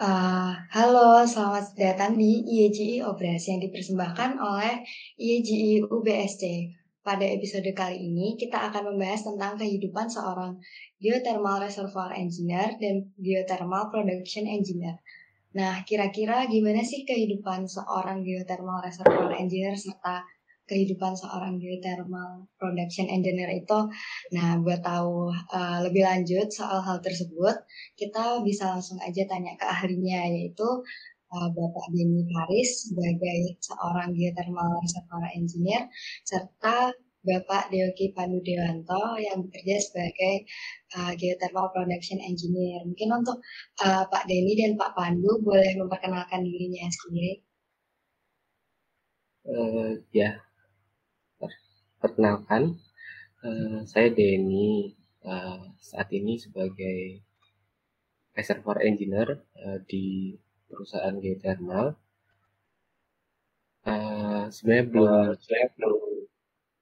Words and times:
Uh, 0.00 0.56
halo, 0.72 1.28
selamat 1.28 1.76
datang 1.76 2.16
di 2.16 2.40
IEGI 2.40 3.04
Obras 3.04 3.44
yang 3.52 3.60
dipersembahkan 3.60 4.40
oleh 4.40 4.80
IEGI 5.20 5.92
UBSC. 5.92 6.72
Pada 7.04 7.28
episode 7.28 7.68
kali 7.76 8.08
ini, 8.08 8.32
kita 8.32 8.72
akan 8.72 8.96
membahas 8.96 9.28
tentang 9.28 9.60
kehidupan 9.60 10.08
seorang 10.08 10.56
geothermal 11.04 11.60
reservoir 11.60 12.16
engineer 12.16 12.80
dan 12.80 13.12
geothermal 13.20 13.92
production 13.92 14.48
engineer. 14.48 14.96
Nah, 15.52 15.84
kira-kira 15.84 16.48
gimana 16.48 16.80
sih 16.80 17.04
kehidupan 17.04 17.68
seorang 17.68 18.24
geothermal 18.24 18.80
reservoir 18.80 19.36
engineer 19.36 19.76
serta 19.76 20.24
kehidupan 20.70 21.18
seorang 21.18 21.58
geothermal 21.58 22.46
production 22.54 23.10
engineer 23.10 23.50
itu. 23.50 23.78
Nah, 24.30 24.62
buat 24.62 24.86
tahu 24.86 25.34
uh, 25.50 25.78
lebih 25.82 26.06
lanjut 26.06 26.46
soal 26.54 26.78
hal 26.86 27.02
tersebut, 27.02 27.58
kita 27.98 28.38
bisa 28.46 28.70
langsung 28.78 29.02
aja 29.02 29.26
tanya 29.26 29.58
ke 29.58 29.66
ahlinya 29.66 30.30
yaitu 30.30 30.68
uh, 31.34 31.48
Bapak 31.50 31.86
Denny 31.90 32.22
Haris 32.30 32.86
sebagai 32.86 33.38
seorang 33.58 34.14
geothermal 34.14 34.70
reservoir 34.78 35.26
engineer 35.34 35.90
serta 36.22 36.94
Bapak 37.20 37.68
Deoki 37.68 38.16
Pandu 38.16 38.40
Dewanto 38.40 39.20
yang 39.20 39.44
bekerja 39.44 39.76
sebagai 39.76 40.48
uh, 40.96 41.12
geothermal 41.20 41.68
production 41.68 42.16
engineer. 42.16 42.80
Mungkin 42.88 43.12
untuk 43.12 43.44
uh, 43.84 44.04
Pak 44.08 44.24
Denny 44.24 44.56
dan 44.56 44.80
Pak 44.80 44.96
Pandu 44.96 45.36
boleh 45.44 45.76
memperkenalkan 45.76 46.40
dirinya 46.40 46.88
sendiri. 46.88 47.44
Uh, 49.44 50.00
ya, 50.16 50.36
Perkenalkan, 52.00 52.62
uh, 53.44 53.78
saya 53.92 54.08
Denny. 54.16 54.96
Uh, 55.20 55.76
saat 55.76 56.08
ini 56.16 56.40
sebagai 56.40 57.20
reservoir 58.32 58.80
engineer 58.88 59.44
uh, 59.60 59.76
di 59.84 60.32
perusahaan 60.64 61.12
geothermal. 61.20 61.92
Uh, 63.84 64.48
sebenarnya 64.48 64.86
belum, 64.88 65.36
saya 65.44 65.66
belum 65.76 66.00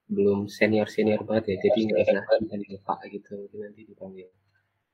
belum 0.09 0.39
senior 0.47 0.87
senior 0.87 1.21
banget 1.27 1.51
ya, 1.51 1.55
jadi 1.67 1.79
nggak 1.85 1.99
usah 2.01 2.39
dipanggil 2.39 2.79
Pak 2.87 2.99
gitu, 3.11 3.31
mungkin 3.43 3.59
nanti 3.61 3.81
dipanggil 3.91 4.29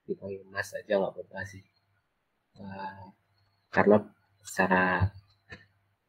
dipanggil 0.10 0.42
Mas 0.50 0.70
aja 0.74 0.94
nggak 0.98 1.14
apa-apa 1.14 1.40
sih. 1.46 1.64
Uh, 2.58 3.14
karena 3.70 3.98
secara 4.42 5.06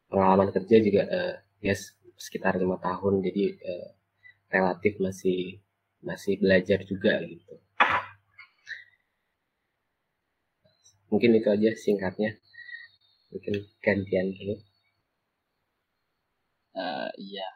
pengalaman 0.08 0.48
kerja 0.56 0.76
juga 0.80 1.02
uh, 1.04 1.34
ya 1.60 1.74
sekitar 2.16 2.56
lima 2.56 2.80
tahun, 2.80 3.20
jadi 3.20 3.44
uh, 3.60 3.88
relatif 4.50 4.94
masih 5.02 5.60
masih 6.02 6.38
belajar 6.38 6.80
juga 6.86 7.18
gitu. 7.26 7.54
Mungkin 11.10 11.38
itu 11.38 11.48
aja 11.50 11.70
singkatnya. 11.74 12.34
Mungkin 13.30 13.54
gantian 13.82 14.30
dulu. 14.34 14.54
Uh, 16.76 17.08
iya, 17.16 17.48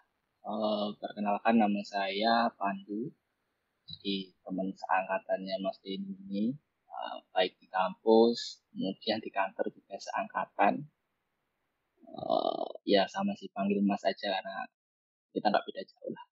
uh, 0.47 0.95
perkenalkan 0.97 1.61
nama 1.61 1.83
saya 1.85 2.49
Pandu. 2.57 3.13
Jadi 3.91 4.33
teman 4.47 4.71
seangkatannya 4.71 5.57
Mas 5.61 5.83
Denny 5.83 6.15
ini, 6.15 6.45
uh, 6.87 7.19
baik 7.35 7.59
di 7.59 7.67
kampus, 7.67 8.63
kemudian 8.71 9.19
di 9.19 9.31
kantor 9.35 9.67
juga 9.75 9.99
seangkatan. 9.99 10.87
Uh, 12.07 12.71
ya 12.87 13.07
sama 13.11 13.35
sih 13.35 13.51
panggil 13.51 13.83
Mas 13.83 14.03
aja 14.07 14.31
karena 14.31 14.67
kita 15.35 15.47
nggak 15.51 15.67
beda 15.67 15.83
jauh 15.85 16.11
lah. 16.15 16.30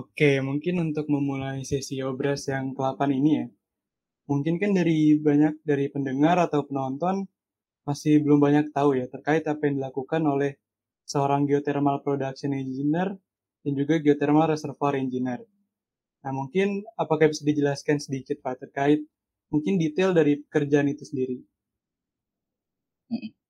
Oke, 0.00 0.30
mungkin 0.48 0.74
untuk 0.86 1.06
memulai 1.14 1.58
sesi 1.70 1.96
obras 2.10 2.40
yang 2.52 2.66
ke-8 2.76 3.08
ini 3.18 3.30
ya, 3.40 3.46
mungkin 4.30 4.54
kan 4.62 4.70
dari 4.78 4.98
banyak 5.26 5.54
dari 5.70 5.86
pendengar 5.94 6.36
atau 6.46 6.60
penonton 6.68 7.16
masih 7.88 8.14
belum 8.24 8.40
banyak 8.46 8.66
tahu 8.76 8.90
ya 9.00 9.06
terkait 9.14 9.44
apa 9.52 9.62
yang 9.66 9.74
dilakukan 9.80 10.22
oleh 10.34 10.52
seorang 11.12 11.42
geothermal 11.48 11.96
production 12.06 12.52
engineer 12.62 13.08
dan 13.64 13.72
juga 13.80 13.94
geothermal 14.04 14.46
reservoir 14.54 14.94
engineer. 15.04 15.40
Nah, 16.24 16.32
mungkin 16.38 16.68
apakah 17.02 17.26
bisa 17.32 17.42
dijelaskan 17.50 17.98
sedikit 18.06 18.36
Pak 18.44 18.56
terkait 18.68 19.00
mungkin 19.52 19.74
detail 19.82 20.10
dari 20.18 20.32
pekerjaan 20.44 20.88
itu 20.94 21.04
sendiri? 21.10 21.36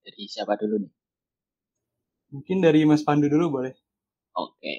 Jadi 0.04 0.22
siapa 0.32 0.54
dulu 0.60 0.76
nih? 0.82 0.92
Mungkin 2.34 2.58
dari 2.62 2.80
Mas 2.86 3.02
Pandu 3.06 3.26
dulu 3.26 3.46
boleh. 3.58 3.74
Oke. 4.36 4.74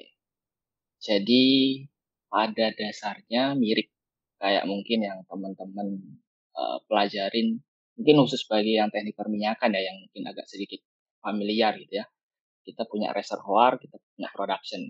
Jadi 0.98 1.44
pada 2.28 2.74
dasarnya 2.74 3.54
mirip 3.54 3.88
kayak 4.38 4.64
mungkin 4.66 5.02
yang 5.02 5.18
teman-teman 5.26 6.18
uh, 6.54 6.78
pelajarin 6.86 7.58
mungkin 7.98 8.14
khusus 8.22 8.46
bagi 8.46 8.78
yang 8.78 8.90
teknik 8.94 9.18
perminyakan 9.18 9.74
ya 9.74 9.82
yang 9.90 9.96
mungkin 9.98 10.22
agak 10.30 10.46
sedikit 10.46 10.78
familiar 11.18 11.74
gitu 11.78 12.02
ya. 12.02 12.06
Kita 12.62 12.84
punya 12.84 13.10
reservoir, 13.10 13.80
kita 13.80 13.96
punya 13.96 14.28
production. 14.30 14.82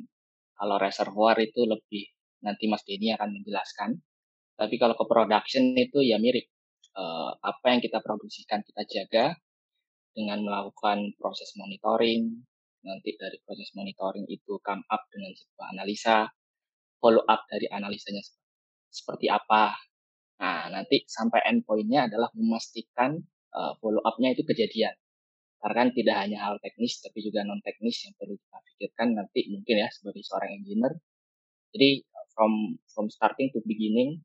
Kalau 0.58 0.76
reservoir 0.76 1.38
itu 1.38 1.62
lebih 1.64 2.04
nanti 2.42 2.66
Mas 2.66 2.82
Denny 2.82 3.14
akan 3.14 3.38
menjelaskan. 3.38 3.90
Tapi 4.58 4.74
kalau 4.76 4.98
ke 4.98 5.04
production 5.06 5.72
itu 5.78 6.02
ya 6.02 6.18
mirip. 6.18 6.50
Uh, 6.98 7.30
apa 7.46 7.70
yang 7.70 7.78
kita 7.78 8.02
produksikan 8.02 8.58
kita 8.66 8.82
jaga 8.90 9.26
dengan 10.18 10.42
melakukan 10.42 11.14
proses 11.14 11.54
monitoring, 11.54 12.42
nanti 12.88 13.12
dari 13.20 13.36
proses 13.44 13.68
monitoring 13.76 14.24
itu 14.32 14.56
come 14.64 14.82
up 14.88 15.04
dengan 15.12 15.36
sebuah 15.36 15.66
analisa, 15.76 16.24
follow 16.98 17.22
up 17.28 17.44
dari 17.52 17.68
analisanya 17.68 18.24
seperti 18.88 19.28
apa. 19.28 19.76
Nah, 20.40 20.70
nanti 20.72 21.04
sampai 21.04 21.44
endpointnya 21.44 22.08
adalah 22.08 22.32
memastikan 22.32 23.20
uh, 23.52 23.72
follow 23.82 24.00
up-nya 24.02 24.32
itu 24.32 24.42
kejadian. 24.46 24.94
Karena 25.58 25.74
kan 25.84 25.88
tidak 25.90 26.16
hanya 26.22 26.38
hal 26.46 26.54
teknis, 26.62 27.02
tapi 27.02 27.18
juga 27.20 27.42
non-teknis 27.42 28.06
yang 28.06 28.14
perlu 28.14 28.38
kita 28.38 28.58
pikirkan 28.62 29.08
nanti 29.18 29.50
mungkin 29.50 29.74
ya 29.82 29.88
sebagai 29.90 30.22
seorang 30.22 30.54
engineer. 30.62 30.94
Jadi 31.74 32.06
from 32.32 32.78
from 32.94 33.06
starting 33.10 33.50
to 33.50 33.58
beginning, 33.66 34.22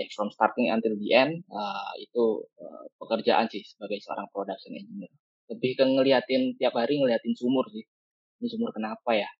eh 0.00 0.08
from 0.16 0.32
starting 0.32 0.72
until 0.72 0.96
the 0.96 1.10
end, 1.12 1.44
uh, 1.52 1.92
itu 2.00 2.48
uh, 2.56 2.88
pekerjaan 2.96 3.46
sih 3.52 3.60
sebagai 3.68 4.00
seorang 4.00 4.26
production 4.32 4.72
engineer 4.72 5.12
lebih 5.50 5.72
ke 5.78 5.84
ngeliatin 5.86 6.42
tiap 6.58 6.74
hari 6.80 6.98
ngeliatin 7.00 7.34
sumur 7.38 7.66
sih. 7.74 7.84
Ini 8.42 8.46
sumur 8.52 8.70
kenapa 8.76 9.10
ya? 9.16 9.30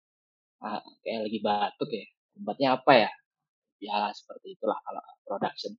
Ah, 0.62 0.80
kayak 1.04 1.20
lagi 1.28 1.38
batuk 1.44 1.90
ya. 1.92 2.06
Obatnya 2.40 2.68
apa 2.78 2.92
ya? 2.96 3.10
Ya 3.80 3.96
seperti 4.18 4.56
itulah 4.56 4.78
kalau 4.86 5.04
production. 5.26 5.72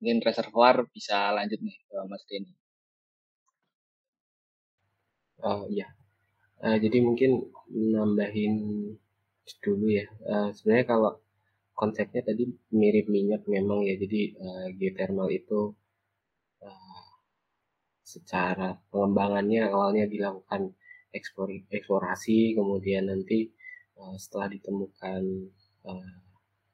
Mungkin 0.00 0.18
reservoir 0.24 0.76
bisa 0.94 1.16
lanjut 1.36 1.60
nih 1.60 1.76
ke 1.88 1.96
Mas 2.10 2.24
Denny. 2.28 2.52
Oh 5.44 5.64
iya. 5.68 5.88
Uh, 6.60 6.76
jadi 6.76 6.98
mungkin 7.00 7.30
nambahin 7.72 8.54
dulu 9.64 9.86
ya. 9.88 10.06
Uh, 10.24 10.48
sebenarnya 10.56 10.86
kalau 10.92 11.12
konsepnya 11.76 12.20
tadi 12.28 12.44
mirip 12.72 13.06
minyak 13.08 13.42
memang 13.48 13.84
ya. 13.88 13.94
Jadi 13.96 14.36
uh, 14.36 14.66
geothermal 14.78 15.28
itu 15.32 15.72
secara 18.10 18.74
pengembangannya 18.90 19.70
awalnya 19.70 20.10
dilakukan 20.10 20.74
eksplorasi 21.70 22.58
kemudian 22.58 23.06
nanti 23.10 23.50
uh, 23.98 24.14
setelah 24.18 24.50
ditemukan 24.50 25.22
uh, 25.86 26.14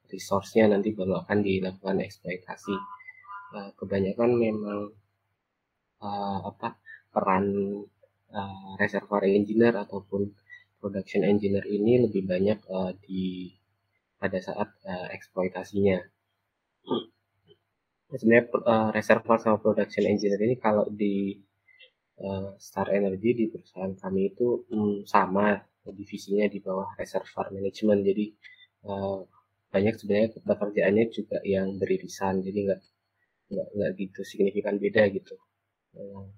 resource-nya 0.08 0.70
nanti 0.70 0.94
baru 0.94 1.20
akan 1.26 1.38
dilakukan 1.42 1.98
eksploitasi. 2.00 2.76
Uh, 3.54 3.70
kebanyakan 3.78 4.30
memang 4.36 4.80
uh, 6.02 6.38
apa 6.44 6.76
peran 7.12 7.46
uh, 8.32 8.70
reservoir 8.76 9.24
engineer 9.24 9.74
ataupun 9.76 10.32
production 10.80 11.24
engineer 11.24 11.64
ini 11.66 12.04
lebih 12.04 12.26
banyak 12.28 12.58
uh, 12.68 12.92
di 13.04 13.52
pada 14.16 14.38
saat 14.40 14.68
uh, 14.84 15.08
eksploitasinya 15.12 16.00
sebenarnya 18.14 18.46
uh, 18.62 18.88
reservoir 18.94 19.38
sama 19.42 19.58
production 19.58 20.06
engineer 20.06 20.38
ini 20.46 20.56
kalau 20.62 20.86
di 20.86 21.34
uh, 22.22 22.54
Star 22.56 22.94
Energy 22.94 23.34
di 23.34 23.44
perusahaan 23.50 23.92
kami 23.98 24.32
itu 24.34 24.66
um, 24.70 25.02
sama 25.02 25.58
divisinya 25.86 26.46
di 26.50 26.58
bawah 26.62 26.94
reservoir 26.98 27.50
management. 27.54 28.00
Jadi 28.06 28.26
uh, 28.86 29.22
banyak 29.70 29.94
sebenarnya 29.98 30.28
pekerjaannya 30.42 31.04
juga 31.10 31.38
yang 31.42 31.78
beririsan. 31.78 32.42
Jadi 32.46 32.58
nggak 32.66 32.80
nggak 33.46 33.68
nggak 33.74 33.90
gitu 33.98 34.20
signifikan 34.26 34.78
beda 34.78 35.02
gitu. 35.10 35.34
Uh, 35.94 36.30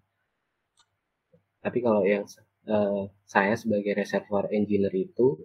tapi 1.61 1.79
kalau 1.85 2.03
yang 2.05 2.25
uh, 2.69 3.09
saya 3.29 3.55
sebagai 3.57 3.93
reservoir 3.97 4.49
engineer 4.53 4.93
itu 4.93 5.37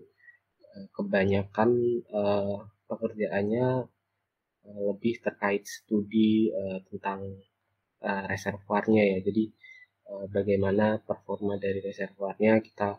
uh, 0.72 0.86
kebanyakan 0.96 1.70
uh, 2.12 2.64
pekerjaannya 2.88 3.88
lebih 4.64 5.20
terkait 5.20 5.68
studi 5.68 6.48
uh, 6.52 6.80
tentang 6.88 7.40
uh, 8.04 8.24
reservoirnya 8.28 9.04
ya. 9.04 9.18
Jadi 9.20 9.52
uh, 10.10 10.26
bagaimana 10.32 11.04
performa 11.04 11.60
dari 11.60 11.84
reservoirnya 11.84 12.64
kita 12.64 12.96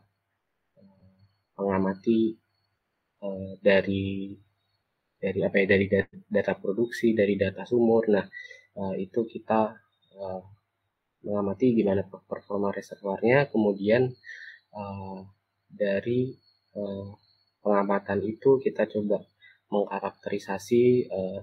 uh, 0.81 1.17
mengamati 1.61 2.37
uh, 3.25 3.53
dari 3.61 4.37
dari 5.25 5.41
apa 5.41 5.57
ya 5.65 5.67
dari 5.73 5.87
data 6.29 6.53
produksi 6.61 7.17
dari 7.17 7.41
data 7.41 7.65
sumur 7.65 8.13
nah 8.13 8.29
uh, 8.77 8.93
itu 8.93 9.25
kita 9.25 9.73
uh, 10.21 10.43
mengamati 11.25 11.73
gimana 11.73 12.05
performa 12.05 12.69
reservoirnya 12.69 13.49
kemudian 13.49 14.13
uh, 14.77 15.25
dari 15.65 16.37
uh, 16.77 17.09
pengamatan 17.65 18.21
itu 18.21 18.61
kita 18.61 18.85
coba 18.85 19.25
mengkarakterisasi 19.73 21.09
uh, 21.09 21.41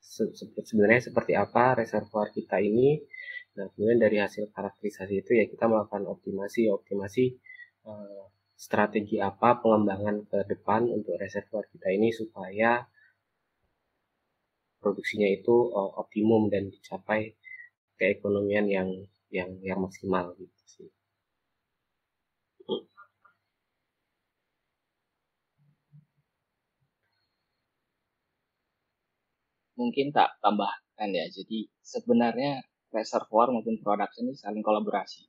se 0.00 0.32
sebenarnya 0.64 1.12
seperti 1.12 1.36
apa 1.36 1.78
reservoir 1.78 2.32
kita 2.32 2.58
ini 2.58 2.98
nah 3.54 3.68
kemudian 3.76 4.00
dari 4.00 4.16
hasil 4.18 4.48
karakterisasi 4.50 5.20
itu 5.20 5.36
ya 5.36 5.44
kita 5.46 5.68
melakukan 5.68 6.08
optimasi 6.08 6.70
optimasi 6.72 7.36
uh, 7.84 8.24
strategi 8.56 9.16
apa 9.20 9.60
pengembangan 9.60 10.24
ke 10.28 10.38
depan 10.48 10.88
untuk 10.88 11.16
reservoir 11.16 11.64
kita 11.68 11.92
ini 11.92 12.12
supaya 12.12 12.84
produksinya 14.80 15.28
itu 15.28 15.72
uh, 15.72 15.92
optimum 16.00 16.48
dan 16.48 16.72
dicapai 16.72 17.36
keekonomian 18.00 18.66
yang 18.68 18.88
yang 19.28 19.50
yang 19.60 19.78
maksimal 19.78 20.32
gitu 20.40 20.60
sih. 20.64 20.88
Mungkin 29.80 30.12
tak 30.12 30.36
tambahkan 30.44 31.08
ya. 31.08 31.24
Jadi 31.32 31.64
sebenarnya 31.80 32.60
reservoir 32.92 33.48
maupun 33.48 33.80
production 33.80 34.28
ini 34.28 34.36
saling 34.36 34.60
kolaborasi. 34.60 35.24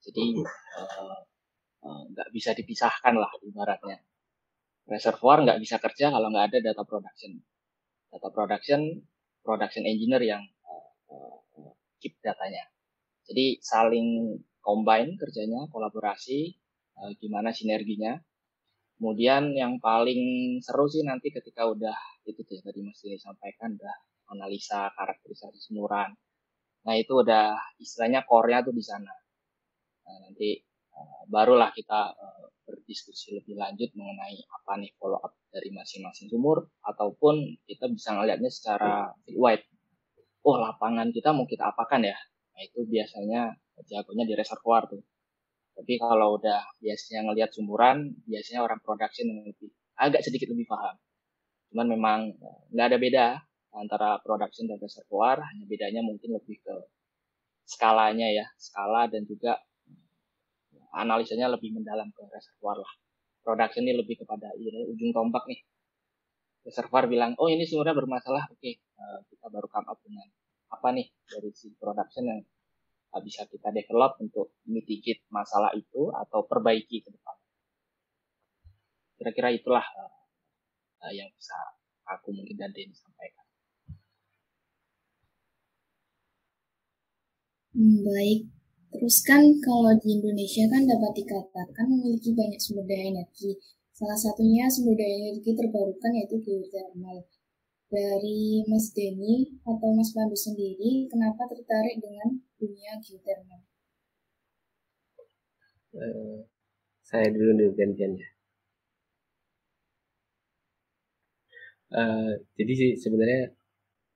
Jadi 0.00 0.42
uh, 0.42 1.20
nggak 2.10 2.28
uh, 2.28 2.32
bisa 2.34 2.50
dipisahkan 2.56 3.14
lah 3.14 3.30
ibaratnya. 3.46 4.02
Reservoir 4.90 5.46
nggak 5.46 5.60
bisa 5.62 5.78
kerja 5.78 6.10
kalau 6.10 6.34
nggak 6.34 6.50
ada 6.50 6.58
data 6.72 6.82
production. 6.82 7.38
Data 8.10 8.28
production, 8.34 9.06
production 9.46 9.86
engineer 9.86 10.24
yang 10.24 10.42
uh, 10.66 10.90
uh, 11.14 11.72
keep 12.02 12.18
datanya. 12.24 12.66
Jadi 13.28 13.62
saling 13.62 14.40
combine 14.58 15.14
kerjanya, 15.14 15.70
kolaborasi, 15.70 16.58
uh, 16.98 17.14
gimana 17.22 17.54
sinerginya. 17.54 18.18
Kemudian 18.98 19.56
yang 19.56 19.78
paling 19.80 20.58
seru 20.60 20.84
sih 20.90 21.00
nanti 21.06 21.32
ketika 21.32 21.64
udah 21.64 21.96
itu 22.26 22.40
tuh 22.44 22.58
tadi 22.60 22.80
Mas 22.84 23.00
udah 23.04 23.96
analisa 24.30 24.90
karakterisasi 24.94 25.58
semuran. 25.58 26.14
Nah 26.86 26.94
itu 26.96 27.12
udah 27.20 27.58
istilahnya 27.82 28.24
core-nya 28.24 28.64
tuh 28.64 28.72
di 28.72 28.84
sana. 28.84 29.12
Nah, 30.06 30.16
nanti 30.26 30.58
uh, 30.96 31.22
barulah 31.28 31.70
kita 31.74 32.14
uh, 32.14 32.44
berdiskusi 32.64 33.34
lebih 33.36 33.58
lanjut 33.58 33.90
mengenai 33.98 34.38
apa 34.46 34.78
nih 34.78 34.94
follow 34.96 35.18
up 35.18 35.34
dari 35.50 35.74
masing-masing 35.74 36.30
sumur 36.30 36.70
ataupun 36.86 37.58
kita 37.66 37.90
bisa 37.90 38.14
ngelihatnya 38.14 38.50
secara 38.50 39.10
wide. 39.34 39.66
Oh 40.46 40.56
lapangan 40.56 41.10
kita 41.10 41.34
mau 41.34 41.44
kita 41.44 41.68
apakan 41.74 42.06
ya? 42.06 42.16
Nah 42.54 42.60
itu 42.64 42.86
biasanya 42.86 43.58
jagonya 43.84 44.24
di 44.24 44.34
reservoir 44.38 44.86
tuh. 44.88 45.02
Tapi 45.74 45.96
kalau 45.96 46.36
udah 46.36 46.60
biasanya 46.80 47.30
ngelihat 47.30 47.50
sumuran, 47.56 48.12
biasanya 48.28 48.60
orang 48.64 48.80
production 48.84 49.32
yang 49.32 49.48
lebih 49.48 49.72
agak 49.96 50.20
sedikit 50.24 50.52
lebih 50.52 50.68
paham. 50.68 50.96
Cuman 51.70 51.86
memang 51.86 52.18
eh, 52.34 52.58
nggak 52.74 52.86
ada 52.90 52.98
beda 52.98 53.26
antara 53.70 54.18
production 54.18 54.66
dan 54.66 54.82
reservoir, 54.82 55.38
hanya 55.38 55.64
bedanya 55.70 56.02
mungkin 56.02 56.34
lebih 56.34 56.58
ke 56.58 56.74
skalanya 57.62 58.26
ya, 58.26 58.46
skala 58.58 59.06
dan 59.06 59.22
juga 59.24 59.54
eh, 60.74 60.88
analisanya 60.98 61.46
lebih 61.54 61.70
mendalam 61.78 62.10
ke 62.10 62.22
reservoir 62.26 62.82
lah. 62.82 62.92
Production 63.40 63.86
ini 63.86 63.94
lebih 63.96 64.20
kepada 64.20 64.52
ini 64.58 64.84
ujung 64.90 65.14
tombak 65.14 65.46
nih. 65.48 65.62
Reservoir 66.66 67.08
bilang, 67.08 67.32
oh 67.40 67.48
ini 67.48 67.64
sebenarnya 67.64 67.96
bermasalah, 67.96 68.44
oke 68.52 68.70
uh, 69.00 69.18
kita 69.32 69.48
baru 69.48 69.64
come 69.64 69.88
up 69.88 69.96
dengan 70.04 70.28
apa 70.68 70.92
nih 70.92 71.08
dari 71.24 71.48
si 71.56 71.72
production 71.72 72.28
yang 72.28 72.44
bisa 73.24 73.48
kita 73.48 73.72
develop 73.72 74.20
untuk 74.22 74.54
mitigate 74.70 75.26
masalah 75.32 75.72
itu 75.74 76.12
atau 76.14 76.46
perbaiki 76.46 77.02
ke 77.02 77.10
depan. 77.10 77.36
Kira-kira 79.18 79.50
itulah 79.50 79.82
uh, 81.00 81.12
yang 81.12 81.28
bisa 81.36 81.56
aku 82.04 82.32
mungkin 82.34 82.56
dan 82.56 82.70
Denny 82.72 82.94
sampaikan. 82.96 83.46
Hmm, 87.70 88.02
baik. 88.02 88.40
Terus 88.90 89.16
kan 89.22 89.42
kalau 89.62 89.94
di 90.02 90.18
Indonesia 90.18 90.66
kan 90.66 90.82
dapat 90.82 91.22
dikatakan 91.22 91.86
memiliki 91.86 92.34
banyak 92.34 92.58
sumber 92.58 92.84
daya 92.90 93.14
energi. 93.14 93.54
Salah 93.94 94.18
satunya 94.18 94.66
sumber 94.66 94.98
daya 94.98 95.30
energi 95.30 95.54
terbarukan 95.54 96.10
yaitu 96.18 96.42
geothermal. 96.42 97.22
Dari 97.90 98.66
Mas 98.70 98.90
Denny 98.94 99.58
atau 99.66 99.90
Mas 99.94 100.14
Pandu 100.14 100.34
sendiri, 100.34 101.10
kenapa 101.10 101.46
tertarik 101.46 101.98
dengan 102.02 102.38
dunia 102.58 102.98
geothermal? 102.98 103.62
Uh, 105.90 106.46
saya 107.02 107.30
dulu 107.34 107.50
dulu 107.54 107.70
gantian 107.74 108.14
ya. 108.14 108.28
Uh, 111.90 112.38
jadi 112.54 112.72
sih 112.72 112.90
sebenarnya 112.94 113.50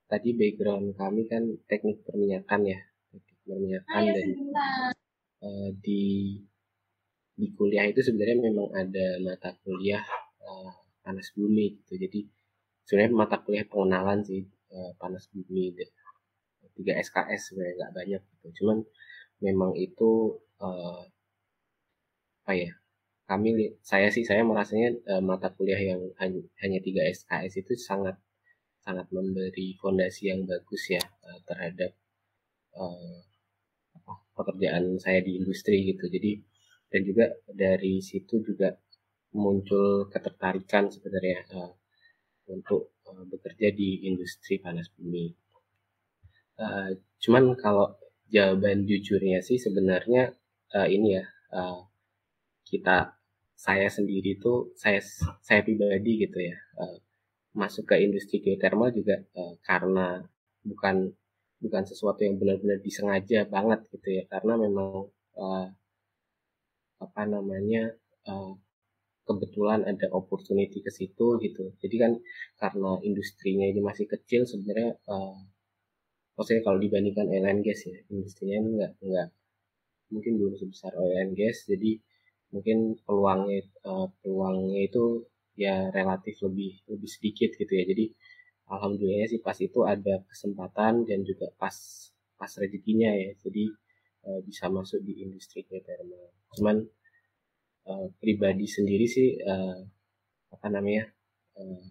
tadi 0.07 0.31
background 0.39 0.95
kami 0.95 1.27
kan 1.27 1.43
teknik 1.67 2.07
perminyakan 2.07 2.61
ya, 2.71 2.79
teknik 3.11 3.39
perminyakan 3.43 4.03
dan 4.15 4.29
uh, 5.43 5.71
di 5.83 6.39
di 7.35 7.47
kuliah 7.59 7.91
itu 7.91 7.99
sebenarnya 7.99 8.39
memang 8.39 8.71
ada 8.71 9.07
mata 9.19 9.51
kuliah 9.67 10.07
uh, 10.39 10.71
panas 11.03 11.35
bumi 11.35 11.83
gitu. 11.83 11.99
Jadi 11.99 12.21
sebenarnya 12.87 13.11
mata 13.11 13.37
kuliah 13.43 13.67
pengenalan 13.67 14.23
sih 14.23 14.47
uh, 14.71 14.95
panas 14.95 15.27
bumi 15.35 15.75
tiga 16.75 16.95
SKS 16.99 17.51
sebenarnya 17.51 17.75
nggak 17.79 17.95
banyak 17.95 18.23
gitu. 18.23 18.47
Cuman 18.63 18.79
memang 19.43 19.75
itu 19.75 20.39
uh, 20.63 21.03
apa 22.45 22.53
ya 22.55 22.71
kami 23.25 23.73
saya 23.81 24.13
sih 24.13 24.21
saya 24.21 24.45
merasanya 24.45 24.93
uh, 25.09 25.23
mata 25.25 25.49
kuliah 25.49 25.81
yang 25.81 26.01
hanya, 26.21 26.45
hanya 26.61 26.79
3 26.81 27.13
SKS 27.25 27.65
itu 27.65 27.73
sangat 27.81 28.21
sangat 28.85 29.09
memberi 29.09 29.73
fondasi 29.81 30.29
yang 30.29 30.45
bagus 30.45 30.93
ya 30.93 31.01
uh, 31.01 31.41
terhadap 31.49 31.97
uh, 32.77 33.25
pekerjaan 34.37 35.01
saya 35.01 35.25
di 35.25 35.41
industri 35.41 35.89
gitu. 35.89 36.05
Jadi 36.11 36.37
dan 36.93 37.01
juga 37.03 37.33
dari 37.49 38.05
situ 38.05 38.45
juga 38.45 38.77
muncul 39.35 40.07
ketertarikan 40.13 40.93
sebenarnya 40.93 41.49
uh, 41.57 41.73
untuk 42.53 43.01
uh, 43.09 43.25
bekerja 43.25 43.73
di 43.73 44.05
industri 44.05 44.61
panas 44.61 44.93
bumi. 44.93 45.33
Uh, 46.61 46.93
cuman 47.19 47.57
kalau 47.57 47.97
jawaban 48.29 48.85
jujurnya 48.85 49.41
sih 49.41 49.57
sebenarnya 49.57 50.37
uh, 50.77 50.87
ini 50.87 51.19
ya 51.19 51.25
uh, 51.57 51.83
kita 52.75 53.15
saya 53.55 53.87
sendiri 53.87 54.35
tuh 54.43 54.75
saya 54.75 54.99
saya 55.41 55.63
pribadi 55.63 56.27
gitu 56.27 56.39
ya 56.43 56.57
uh, 56.83 56.99
masuk 57.55 57.87
ke 57.87 58.03
industri 58.03 58.43
geothermal 58.43 58.91
juga 58.91 59.23
uh, 59.39 59.55
karena 59.63 60.27
bukan 60.67 61.15
bukan 61.63 61.83
sesuatu 61.87 62.27
yang 62.27 62.37
benar-benar 62.37 62.83
disengaja 62.83 63.47
banget 63.47 63.87
gitu 63.95 64.09
ya 64.11 64.23
karena 64.27 64.59
memang 64.59 65.07
uh, 65.39 65.67
apa 66.99 67.23
namanya 67.29 67.93
kebetulan 69.29 69.85
ada 69.85 70.09
opportunity 70.17 70.81
ke 70.81 70.89
situ 70.89 71.37
gitu. 71.45 71.77
Jadi 71.77 71.97
kan 72.01 72.13
karena 72.57 72.97
industrinya 73.05 73.69
ini 73.69 73.85
masih 73.85 74.09
kecil 74.09 74.49
sebenarnya 74.49 74.97
maksudnya 76.35 76.63
kalau 76.67 76.79
dibandingkan 76.83 77.31
oil 77.31 77.47
and 77.47 77.63
gas 77.63 77.87
ya 77.87 77.99
industrinya 78.11 78.57
ini 78.59 78.71
nggak 78.79 78.93
nggak 78.99 79.29
mungkin 80.11 80.33
belum 80.39 80.55
sebesar 80.59 80.93
oil 80.99 81.15
and 81.15 81.35
gas 81.39 81.63
jadi 81.67 81.99
mungkin 82.55 82.95
peluangnya 83.03 83.67
uh, 83.83 84.07
peluangnya 84.23 84.87
itu 84.87 85.27
ya 85.59 85.91
relatif 85.91 86.39
lebih 86.47 86.87
lebih 86.87 87.11
sedikit 87.11 87.51
gitu 87.59 87.73
ya. 87.75 87.85
Jadi 87.91 88.15
alhamdulillah 88.71 89.27
sih 89.27 89.43
pas 89.43 89.59
itu 89.59 89.83
ada 89.83 90.23
kesempatan 90.31 91.03
dan 91.03 91.27
juga 91.27 91.51
pas 91.59 91.75
pas 92.39 92.51
rezekinya 92.63 93.11
ya. 93.11 93.35
Jadi 93.43 93.65
uh, 94.31 94.41
bisa 94.47 94.71
masuk 94.71 95.03
di 95.03 95.27
industri 95.27 95.67
geothermal. 95.67 96.31
Cuman 96.55 96.77
uh, 97.91 98.07
pribadi 98.23 98.71
sendiri 98.71 99.07
sih 99.11 99.35
uh, 99.43 99.83
apa 100.55 100.67
namanya 100.71 101.11
uh, 101.59 101.85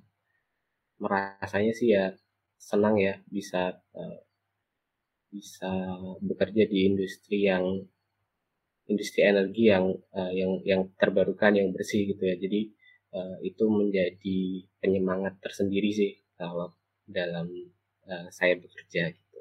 merasanya 1.03 1.73
sih 1.75 1.91
ya 1.91 2.15
senang 2.55 2.95
ya 2.95 3.19
bisa 3.27 3.75
uh, 3.75 4.19
bisa 5.33 5.97
bekerja 6.21 6.69
di 6.69 6.87
industri 6.87 7.49
yang 7.49 7.81
industri 8.91 9.23
energi 9.23 9.71
yang 9.71 9.95
uh, 10.11 10.31
yang 10.33 10.59
yang 10.67 10.81
terbarukan 10.99 11.55
yang 11.55 11.71
bersih 11.71 12.09
gitu 12.11 12.23
ya. 12.23 12.35
Jadi 12.35 12.61
uh, 13.15 13.37
itu 13.45 13.63
menjadi 13.69 14.39
penyemangat 14.83 15.39
tersendiri 15.39 15.89
sih 15.93 16.11
kalau 16.35 16.75
dalam 17.07 17.47
uh, 18.07 18.27
saya 18.31 18.59
bekerja 18.59 19.11
gitu. 19.15 19.39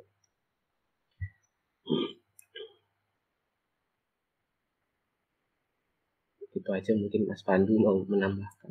Itu 6.52 6.70
aja 6.70 6.92
mungkin 6.94 7.26
Mas 7.26 7.42
Pandu 7.42 7.74
mau 7.80 7.96
menambahkan. 8.06 8.70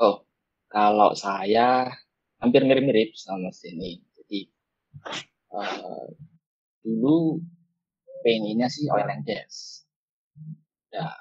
Oh 0.00 0.26
Kalau 0.72 1.14
saya 1.14 1.86
hampir 2.42 2.66
mirip-mirip 2.66 3.14
sama 3.14 3.50
sini. 3.54 4.02
Jadi 4.16 4.40
uh, 5.54 6.08
dulu 6.82 7.38
pengennya 8.24 8.72
sih 8.72 8.88
oil 8.88 9.04
and 9.04 9.28
gas. 9.28 9.84
Ya 10.88 11.12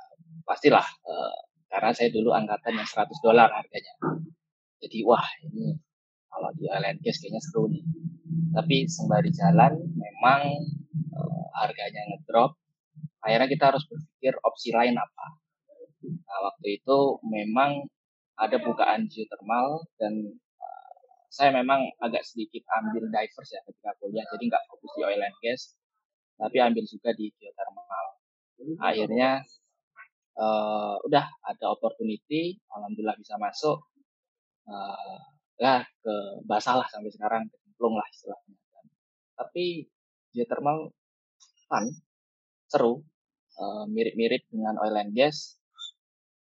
pastilah 0.48 0.88
uh, 1.04 1.38
karena 1.68 1.92
saya 1.92 2.10
dulu 2.16 2.32
angkatan 2.32 2.80
yang 2.80 2.88
100 2.88 3.12
dolar 3.20 3.52
harganya. 3.52 3.94
Jadi 4.80 5.04
wah 5.04 5.28
ini 5.44 5.76
kalau 6.32 6.50
di 6.56 6.64
oil 6.72 6.88
and 6.88 7.04
gas 7.04 7.20
kayaknya 7.20 7.44
seru 7.44 7.68
nih. 7.68 7.84
Tapi 8.56 8.88
sembari 8.88 9.32
jalan 9.36 9.76
memang 10.00 10.42
uh, 11.12 11.46
harganya 11.60 12.08
ngedrop. 12.08 12.56
Akhirnya 13.20 13.52
kita 13.52 13.76
harus 13.76 13.84
berpikir 13.84 14.40
opsi 14.40 14.72
lain 14.72 14.96
apa. 14.96 15.28
Nah, 16.04 16.40
waktu 16.52 16.84
itu 16.84 16.98
memang 17.24 17.88
ada 18.36 18.60
bukaan 18.60 19.08
geothermal 19.08 19.88
dan 19.96 20.14
uh, 20.60 20.94
saya 21.32 21.56
memang 21.56 21.88
agak 22.04 22.28
sedikit 22.28 22.68
ambil 22.82 23.08
divers 23.08 23.50
ya 23.54 23.62
ketika 23.64 23.96
kuliah. 24.02 24.26
Jadi 24.36 24.44
nggak 24.52 24.64
fokus 24.68 24.92
di 25.00 25.02
oil 25.08 25.22
and 25.24 25.38
gas, 25.40 25.74
tapi 26.38 26.58
ambil 26.60 26.84
juga 26.86 27.14
di 27.14 27.30
geothermal. 27.38 28.06
Akhirnya 28.80 29.44
uh, 30.40 30.96
udah 31.04 31.26
ada 31.46 31.66
opportunity, 31.74 32.58
alhamdulillah 32.72 33.18
bisa 33.20 33.36
masuk. 33.38 33.84
Uh, 34.64 35.20
ya 35.60 35.84
ke 35.84 36.16
basah 36.48 36.80
lah 36.80 36.88
sampai 36.90 37.12
sekarang 37.12 37.44
kecemplung 37.52 37.96
lah 38.00 38.08
istilahnya. 38.10 38.56
Tapi 39.34 39.88
geothermal 40.34 40.94
fun, 41.70 41.86
seru, 42.70 43.04
uh, 43.60 43.86
mirip-mirip 43.90 44.46
dengan 44.50 44.78
oil 44.82 44.96
and 44.98 45.14
gas, 45.14 45.58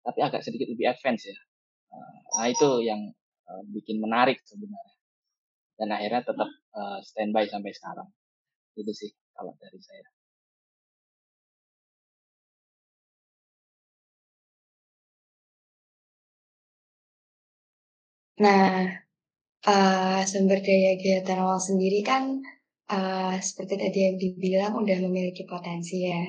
tapi 0.02 0.20
agak 0.24 0.42
sedikit 0.42 0.72
lebih 0.72 0.90
advance 0.90 1.30
ya. 1.30 1.38
Uh, 1.94 2.18
nah 2.40 2.48
itu 2.50 2.70
yang 2.82 3.02
uh, 3.50 3.64
bikin 3.70 4.02
menarik 4.02 4.42
sebenarnya. 4.48 4.98
Dan 5.74 5.90
akhirnya 5.90 6.22
tetap 6.22 6.50
uh, 6.74 7.00
standby 7.02 7.50
sampai 7.50 7.74
sekarang. 7.74 8.10
Itu 8.78 8.94
sih 8.94 9.12
kalau 9.36 9.54
dari 9.62 9.80
saya. 9.88 10.08
Nah, 18.44 18.90
uh, 19.72 20.20
sumber 20.32 20.60
daya 20.68 20.92
geothermal 21.02 21.60
sendiri 21.68 22.00
kan 22.10 22.24
uh, 22.96 23.36
seperti 23.48 23.74
tadi 23.82 24.00
yang 24.08 24.16
dibilang 24.24 24.74
udah 24.82 24.98
memiliki 25.06 25.44
potensi 25.54 25.96
ya. 26.10 26.22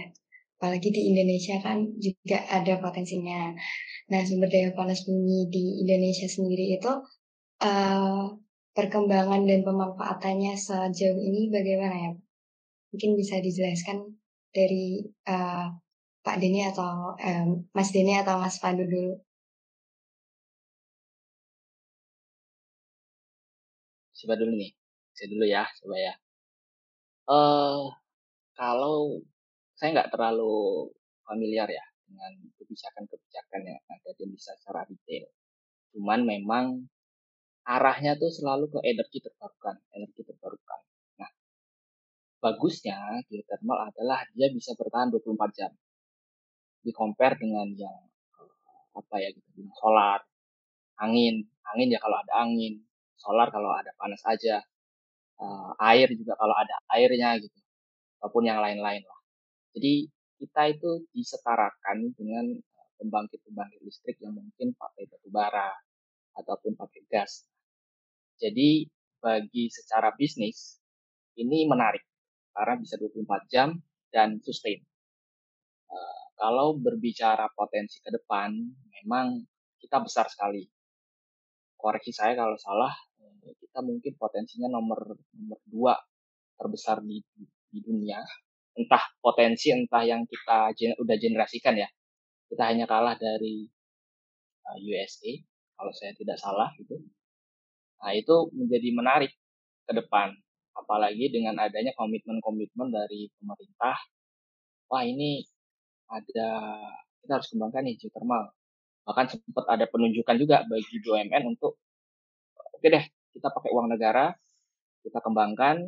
Apalagi 0.57 0.89
di 0.97 1.03
Indonesia 1.11 1.57
kan 1.67 1.79
juga 2.07 2.39
ada 2.57 2.75
potensinya. 2.85 3.53
Nah, 4.11 4.21
sumber 4.29 4.49
daya 4.53 4.71
panas 4.79 5.01
bumi 5.09 5.39
di 5.55 5.65
Indonesia 5.83 6.29
sendiri 6.37 6.65
itu 6.77 6.93
uh, 7.69 8.25
perkembangan 8.77 9.43
dan 9.49 9.61
pemanfaatannya 9.67 10.53
sejauh 10.67 11.21
ini 11.29 11.41
bagaimana 11.57 11.97
ya? 12.05 12.13
Mungkin 12.95 13.19
bisa 13.19 13.43
dijelaskan 13.43 14.07
dari 14.55 15.03
uh, 15.27 15.67
Pak 16.23 16.37
Denny 16.39 16.63
atau 16.63 17.19
um, 17.19 17.67
Mas 17.75 17.91
Denny 17.91 18.15
atau 18.15 18.39
Mas 18.39 18.63
Pandu 18.63 18.87
dulu. 18.87 19.19
coba 24.25 24.41
dulu 24.41 24.57
nih 24.57 24.73
saya 25.13 25.29
dulu 25.29 25.45
ya 25.45 25.63
coba 25.85 25.97
ya. 26.01 26.15
Uh, 27.29 27.93
kalau 28.57 29.21
saya 29.77 30.01
nggak 30.01 30.11
terlalu 30.17 30.89
familiar 31.29 31.69
ya 31.69 31.85
dengan 32.09 32.33
kebijakan-kebijakan 32.57 33.61
yang 33.69 33.81
ada 33.85 34.11
di 34.17 34.21
Indonesia 34.25 34.57
secara 34.57 34.89
detail 34.89 35.29
cuman 35.95 36.21
memang 36.27 36.65
arahnya 37.65 38.19
tuh 38.19 38.29
selalu 38.29 38.69
ke 38.69 38.81
energi 38.85 39.25
terbarukan 39.25 39.77
energi 39.95 40.21
terbarukan 40.27 40.81
bagusnya 42.45 43.25
geothermal 43.33 43.89
adalah 43.89 44.21
dia 44.37 44.53
bisa 44.53 44.77
bertahan 44.77 45.09
24 45.09 45.33
jam 45.57 45.73
di 46.85 46.93
compare 46.93 47.41
dengan 47.41 47.73
yang 47.73 47.97
apa 48.93 49.17
ya 49.17 49.33
gitu 49.33 49.65
solar 49.81 50.21
angin 51.01 51.49
angin 51.73 51.89
ya 51.89 51.99
kalau 52.05 52.21
ada 52.21 52.45
angin 52.45 52.85
solar 53.25 53.49
kalau 53.49 53.73
ada 53.73 53.89
panas 53.97 54.21
aja, 54.29 54.61
uh, 55.41 55.73
air 55.91 56.13
juga 56.13 56.37
kalau 56.37 56.53
ada 56.53 56.77
airnya 56.93 57.41
gitu, 57.41 57.59
ataupun 58.21 58.45
yang 58.45 58.61
lain-lain 58.61 59.01
lah. 59.01 59.21
Jadi 59.73 60.07
kita 60.39 60.63
itu 60.77 60.91
disetarakan 61.17 62.13
dengan 62.15 62.53
eh, 62.53 62.89
pembangkit-pembangkit 63.01 63.81
listrik 63.81 64.21
yang 64.21 64.37
mungkin 64.37 64.77
pakai 64.77 65.09
batu 65.09 65.29
bara 65.33 65.73
ataupun 66.37 66.77
pakai 66.77 67.03
gas. 67.09 67.49
Jadi 68.37 68.85
bagi 69.25 69.73
secara 69.73 70.13
bisnis 70.13 70.77
ini 71.41 71.65
menarik 71.65 72.05
karena 72.55 72.75
bisa 72.79 72.95
24 72.97 73.53
jam 73.53 73.69
dan 74.15 74.39
sustain. 74.41 74.79
Uh, 75.91 76.25
kalau 76.39 76.79
berbicara 76.79 77.51
potensi 77.53 77.99
ke 77.99 78.15
depan, 78.15 78.55
memang 79.03 79.43
kita 79.83 79.99
besar 80.01 80.31
sekali. 80.31 80.63
Koreksi 81.75 82.15
saya 82.15 82.33
kalau 82.39 82.57
salah, 82.57 82.95
kita 83.75 83.85
mungkin 83.85 84.15
potensinya 84.17 84.73
nomor 84.73 85.19
nomor 85.37 85.61
dua 85.69 85.95
terbesar 86.57 87.03
di, 87.05 87.21
di 87.69 87.81
dunia 87.83 88.23
entah 88.75 89.03
potensi 89.23 89.71
entah 89.71 90.03
yang 90.03 90.27
kita 90.27 90.75
gen, 90.75 90.93
udah 90.99 91.17
generasikan 91.19 91.79
ya 91.79 91.89
kita 92.51 92.63
hanya 92.71 92.87
kalah 92.91 93.15
dari 93.15 93.67
uh, 94.67 94.79
USA 94.83 95.33
kalau 95.79 95.93
saya 95.95 96.15
tidak 96.19 96.39
salah 96.39 96.71
gitu 96.79 96.99
nah 98.03 98.13
itu 98.15 98.51
menjadi 98.55 98.89
menarik 98.91 99.33
ke 99.87 99.93
depan 99.95 100.35
apalagi 100.75 101.31
dengan 101.31 101.59
adanya 101.59 101.95
komitmen-komitmen 101.95 102.91
dari 102.91 103.31
pemerintah 103.39 103.97
wah 104.91 105.03
ini 105.07 105.43
ada 106.11 106.49
kita 107.25 107.33
harus 107.41 107.49
kembangkan 107.51 107.87
nih 107.87 107.97
geothermal 107.99 108.53
bahkan 109.05 109.27
sempat 109.31 109.65
ada 109.69 109.85
penunjukan 109.89 110.37
juga 110.37 110.65
bagi 110.67 110.97
BUMN 111.01 111.57
untuk 111.57 111.79
oke 112.85 112.89
deh 112.89 113.05
kita 113.35 113.51
pakai 113.51 113.71
uang 113.75 113.91
negara, 113.91 114.31
kita 115.03 115.19
kembangkan, 115.19 115.83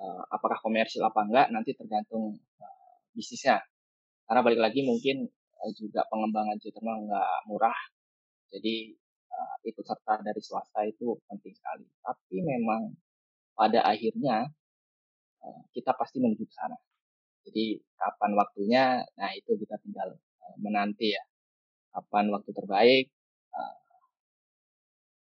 uh, 0.00 0.22
apakah 0.32 0.56
komersil 0.64 1.04
apa 1.04 1.20
enggak, 1.28 1.46
nanti 1.52 1.76
tergantung 1.76 2.40
uh, 2.58 2.94
bisnisnya. 3.12 3.60
Karena 4.24 4.40
balik 4.40 4.60
lagi 4.64 4.80
mungkin 4.82 5.28
uh, 5.28 5.70
juga 5.76 6.08
pengembangan 6.08 6.56
geothermal 6.56 7.04
enggak 7.04 7.32
murah, 7.44 7.78
jadi 8.48 8.96
uh, 9.28 9.56
ikut 9.68 9.84
serta 9.84 10.24
dari 10.24 10.40
swasta 10.40 10.80
itu 10.88 11.12
penting 11.28 11.52
sekali. 11.52 11.84
Tapi 12.00 12.36
memang 12.40 12.88
pada 13.58 13.82
akhirnya 13.82 14.46
uh, 15.42 15.60
kita 15.74 15.90
pasti 15.98 16.22
menuju 16.22 16.46
ke 16.46 16.54
sana. 16.54 16.78
Jadi 17.42 17.82
kapan 17.98 18.32
waktunya, 18.38 18.84
nah 19.18 19.30
itu 19.34 19.58
kita 19.58 19.74
tinggal 19.82 20.14
uh, 20.14 20.54
menanti 20.62 21.10
ya. 21.10 21.24
Kapan 21.90 22.30
waktu 22.30 22.50
terbaik, 22.54 23.04
uh, 23.50 23.76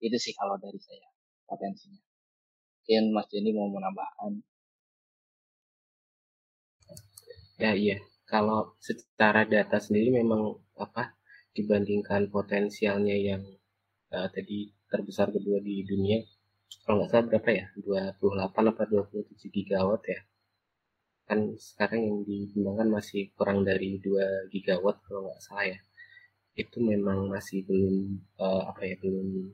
itu 0.04 0.18
sih 0.20 0.36
kalau 0.36 0.60
dari 0.60 0.80
saya 0.84 1.08
potensinya. 1.48 2.04
Mungkin 2.84 3.04
Mas 3.16 3.28
Jenny 3.32 3.56
mau 3.56 3.70
menambahkan. 3.72 4.44
Ya 7.60 7.72
iya, 7.76 8.02
kalau 8.26 8.74
secara 8.82 9.46
data 9.46 9.78
sendiri 9.78 10.16
memang 10.16 10.58
apa 10.80 11.16
dibandingkan 11.54 12.32
potensialnya 12.32 13.14
yang 13.14 13.44
uh, 14.16 14.28
tadi 14.32 14.74
terbesar 14.90 15.30
kedua 15.30 15.62
di 15.62 15.86
dunia, 15.86 16.24
kalau 16.86 17.02
nggak 17.02 17.10
salah 17.12 17.26
berapa 17.30 17.50
ya, 17.50 17.66
28 17.82 18.72
apa 18.72 18.84
27 18.86 19.50
gigawatt 19.56 20.04
ya. 20.06 20.20
Kan 21.30 21.40
sekarang 21.58 22.02
yang 22.02 22.18
dikembangkan 22.26 22.90
masih 22.90 23.30
kurang 23.38 23.62
dari 23.62 24.02
2 24.02 24.50
gigawatt 24.54 24.98
kalau 25.06 25.30
nggak 25.30 25.42
salah 25.42 25.66
ya. 25.70 25.80
Itu 26.58 26.82
memang 26.82 27.30
masih 27.30 27.66
belum 27.66 27.96
uh, 28.42 28.70
apa 28.70 28.82
ya, 28.90 28.96
belum 29.02 29.54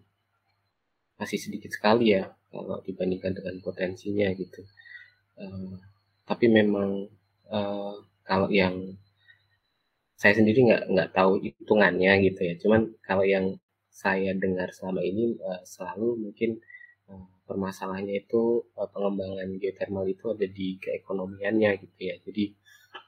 masih 1.16 1.40
sedikit 1.40 1.72
sekali 1.72 2.12
ya 2.16 2.28
kalau 2.52 2.80
dibandingkan 2.84 3.36
dengan 3.36 3.56
potensinya 3.64 4.28
gitu. 4.36 4.64
Uh, 5.36 5.76
tapi 6.24 6.48
memang 6.48 7.08
uh, 7.52 7.96
kalau 8.24 8.48
yang 8.52 8.96
saya 10.16 10.34
sendiri 10.40 10.64
nggak 10.72 10.84
nggak 10.92 11.10
tahu 11.12 11.44
hitungannya 11.44 12.12
gitu 12.32 12.42
ya. 12.48 12.56
Cuman 12.60 12.82
kalau 13.04 13.28
yang 13.28 13.60
saya 13.92 14.32
dengar 14.36 14.72
selama 14.72 15.04
ini 15.04 15.36
uh, 15.40 15.64
selalu 15.64 16.20
mungkin 16.20 16.60
permasalahannya 17.46 18.26
itu 18.26 18.66
uh, 18.78 18.90
pengembangan 18.90 19.50
geothermal 19.62 20.06
itu 20.10 20.26
ada 20.34 20.48
di 20.50 20.68
keekonomiannya 20.82 21.72
gitu 21.82 22.00
ya. 22.00 22.16
Jadi 22.26 22.46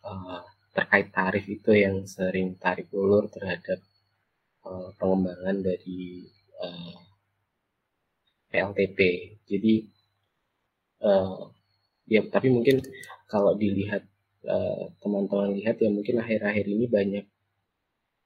uh, 0.06 0.42
terkait 0.75 1.08
tarif 1.10 1.46
itu 1.50 1.72
yang 1.74 2.06
sering 2.06 2.58
tarik 2.62 2.88
ulur 2.94 3.25
terhadap 3.34 3.82
uh, 4.66 4.89
pengembangan 4.98 5.62
dari 5.62 6.25
PLTP. 8.50 9.00
Jadi 9.46 9.74
ya 12.08 12.24
tapi 12.34 12.48
mungkin 12.50 12.82
kalau 13.27 13.54
dilihat 13.54 14.08
teman 14.48 14.63
eh, 14.63 14.86
teman-teman 15.04 15.50
lihat 15.60 15.75
ya 15.84 15.89
mungkin 15.92 16.24
akhir-akhir 16.24 16.66
ini 16.66 16.86
banyak 16.88 17.25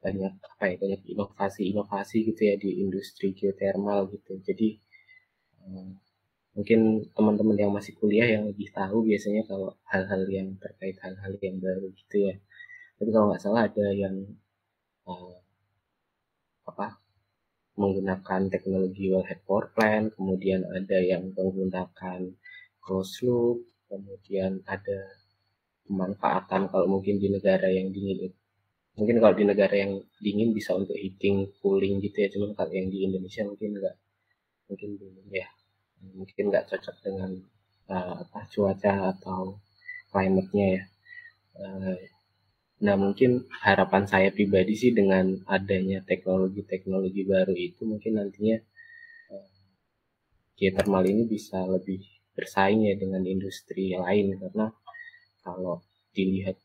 banyak 0.02 0.34
apa 0.38 0.64
ya 0.70 0.76
banyak 0.82 1.02
inovasi-inovasi 1.14 2.18
gitu 2.30 2.42
ya 2.46 2.56
di 2.58 2.82
industri 2.82 3.34
geothermal 3.38 4.10
gitu 4.10 4.38
jadi 4.42 4.78
mungkin 6.52 6.80
teman-teman 7.16 7.56
yang 7.56 7.72
masih 7.72 7.96
kuliah 7.96 8.28
yang 8.28 8.44
lebih 8.50 8.68
tahu 8.76 9.08
biasanya 9.08 9.48
kalau 9.48 9.72
hal-hal 9.88 10.22
yang 10.28 10.48
terkait 10.60 11.00
hal-hal 11.00 11.34
yang 11.40 11.58
baru 11.64 11.88
gitu 11.96 12.18
ya. 12.32 12.36
Tapi 13.00 13.10
kalau 13.10 13.32
nggak 13.32 13.42
salah 13.42 13.66
ada 13.66 13.88
yang 13.96 14.16
uh, 15.08 15.36
apa 16.68 17.02
menggunakan 17.80 18.42
teknologi 18.52 19.10
wellhead 19.10 19.42
power 19.48 19.72
plant 19.74 20.14
kemudian 20.14 20.62
ada 20.70 20.98
yang 21.02 21.32
menggunakan 21.34 22.36
closed 22.84 23.24
loop 23.26 23.64
kemudian 23.88 24.62
ada 24.68 25.00
pemanfaatan 25.88 26.72
kalau 26.72 26.88
mungkin 26.88 27.18
di 27.18 27.28
negara 27.32 27.68
yang 27.72 27.90
dingin 27.90 28.32
mungkin 28.96 29.18
kalau 29.24 29.36
di 29.36 29.46
negara 29.48 29.76
yang 29.76 30.04
dingin 30.20 30.52
bisa 30.52 30.76
untuk 30.76 30.96
heating 31.00 31.48
cooling 31.60 32.04
gitu 32.04 32.18
ya 32.24 32.30
cuman 32.32 32.52
kalau 32.54 32.72
yang 32.76 32.88
di 32.92 33.08
Indonesia 33.08 33.42
mungkin 33.48 33.80
enggak 33.80 33.96
mungkin 34.72 34.96
belum. 34.96 35.28
Ya 35.28 35.52
mungkin 36.16 36.50
nggak 36.50 36.72
cocok 36.72 36.96
dengan 37.04 37.32
uh, 37.92 38.24
cuaca 38.50 39.12
atau 39.12 39.60
climate-nya 40.10 40.68
ya. 40.80 40.84
Uh, 41.60 42.00
nah 42.82 42.96
mungkin 42.98 43.46
harapan 43.62 44.10
saya 44.10 44.34
pribadi 44.34 44.74
sih 44.74 44.96
dengan 44.96 45.38
adanya 45.46 46.02
teknologi-teknologi 46.02 47.22
baru 47.28 47.54
itu 47.54 47.86
mungkin 47.86 48.18
nantinya 48.18 48.58
uh, 49.36 49.50
geothermal 50.58 51.04
ini 51.06 51.28
bisa 51.30 51.62
lebih 51.68 52.02
bersaing 52.34 52.88
ya 52.88 52.96
dengan 52.96 53.22
industri 53.28 53.94
lain. 53.94 54.40
Karena 54.40 54.72
kalau 55.44 55.84
dilihat 56.16 56.58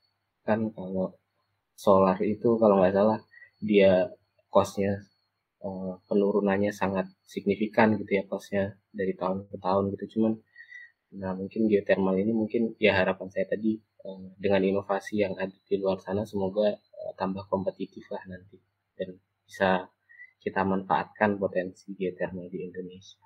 kan 0.46 0.70
kalau 0.72 1.18
solar 1.76 2.16
itu 2.22 2.56
kalau 2.56 2.80
nggak 2.80 2.94
salah 2.96 3.20
dia 3.60 4.08
costnya 4.48 5.04
uh, 5.64 5.94
penurunannya 6.08 6.72
sangat 6.74 7.06
signifikan 7.24 7.96
gitu 8.00 8.18
ya 8.18 8.24
costnya 8.28 8.76
dari 8.92 9.14
tahun 9.16 9.48
ke 9.48 9.56
tahun 9.60 9.84
gitu 9.96 10.18
cuman 10.18 10.32
nah 11.16 11.32
mungkin 11.38 11.70
geothermal 11.70 12.18
ini 12.18 12.32
mungkin 12.34 12.74
ya 12.82 12.92
harapan 12.98 13.30
saya 13.30 13.46
tadi 13.48 13.78
uh, 14.04 14.26
dengan 14.36 14.62
inovasi 14.66 15.22
yang 15.22 15.38
ada 15.38 15.54
di 15.54 15.76
luar 15.78 16.02
sana 16.02 16.26
semoga 16.26 16.76
uh, 16.76 17.12
tambah 17.16 17.46
kompetitif 17.48 18.04
lah 18.10 18.20
nanti 18.26 18.58
dan 18.98 19.16
bisa 19.46 19.86
kita 20.46 20.62
manfaatkan 20.62 21.42
potensi 21.42 21.90
geothermal 21.98 22.46
di 22.46 22.62
Indonesia. 22.62 23.18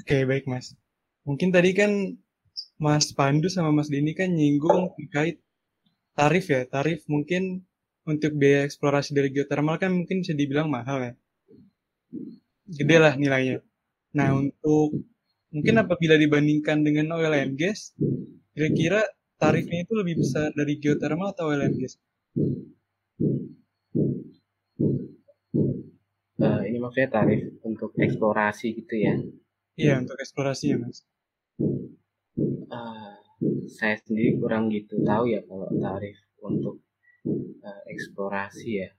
Oke, 0.00 0.24
baik 0.24 0.48
Mas. 0.48 0.72
Mungkin 1.28 1.52
tadi 1.52 1.70
kan 1.76 2.16
Mas 2.80 3.12
Pandu 3.12 3.46
sama 3.52 3.70
Mas 3.76 3.92
Dini 3.92 4.16
kan 4.16 4.32
nyinggung 4.32 4.96
terkait 4.96 5.38
tarif 6.18 6.44
ya. 6.48 6.62
Tarif 6.68 7.04
mungkin 7.08 7.64
untuk 8.02 8.34
biaya 8.34 8.66
eksplorasi 8.66 9.14
dari 9.14 9.30
geothermal 9.30 9.78
kan 9.78 9.94
mungkin 9.94 10.26
bisa 10.26 10.34
dibilang 10.34 10.68
mahal 10.68 10.98
ya. 11.02 11.12
Gede 12.66 12.96
lah 12.98 13.14
nilainya. 13.16 13.62
Nah 14.16 14.36
untuk 14.36 14.96
mungkin 15.52 15.74
apabila 15.80 16.16
dibandingkan 16.16 16.84
dengan 16.84 17.16
oil 17.16 17.32
and 17.32 17.56
gas, 17.56 17.92
kira-kira 18.56 19.04
tarifnya 19.36 19.84
itu 19.84 19.92
lebih 19.96 20.22
besar 20.22 20.52
dari 20.56 20.78
geothermal 20.78 21.32
atau 21.32 21.52
oil 21.52 21.62
and 21.62 21.76
gas? 21.78 21.96
Uh, 26.42 26.62
ini 26.66 26.78
maksudnya 26.82 27.08
tarif 27.12 27.54
untuk 27.62 27.94
eksplorasi 27.94 28.74
gitu 28.82 28.94
ya? 28.98 29.14
Iya 29.78 30.04
untuk 30.04 30.18
eksplorasi 30.20 30.64
ya 30.74 30.76
mas 30.76 31.06
uh, 32.70 33.14
saya 33.66 33.96
sendiri 33.98 34.38
kurang 34.38 34.70
gitu 34.70 35.02
tahu 35.02 35.30
ya 35.30 35.40
kalau 35.46 35.68
tarif 35.78 36.18
untuk 36.42 36.82
uh, 37.62 37.82
eksplorasi 37.90 38.70
ya. 38.82 38.90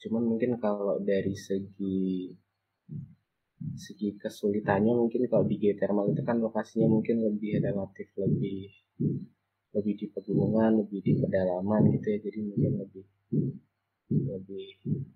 Cuman 0.00 0.24
mungkin 0.24 0.56
kalau 0.56 0.96
dari 1.04 1.36
segi 1.36 2.32
segi 3.76 4.16
kesulitannya 4.16 4.96
mungkin 4.96 5.28
kalau 5.28 5.44
di 5.44 5.60
geothermal 5.60 6.08
itu 6.08 6.24
kan 6.24 6.40
lokasinya 6.40 6.88
mungkin 6.88 7.20
lebih 7.20 7.60
relatif 7.60 8.08
lebih 8.16 8.72
lebih 9.70 9.94
di 10.00 10.06
pegunungan, 10.10 10.82
lebih 10.82 11.00
di 11.04 11.12
pedalaman 11.20 11.92
gitu 11.94 12.06
ya. 12.16 12.18
Jadi 12.24 12.38
mungkin 12.42 12.72
lebih 12.80 13.04
lebih 14.10 14.68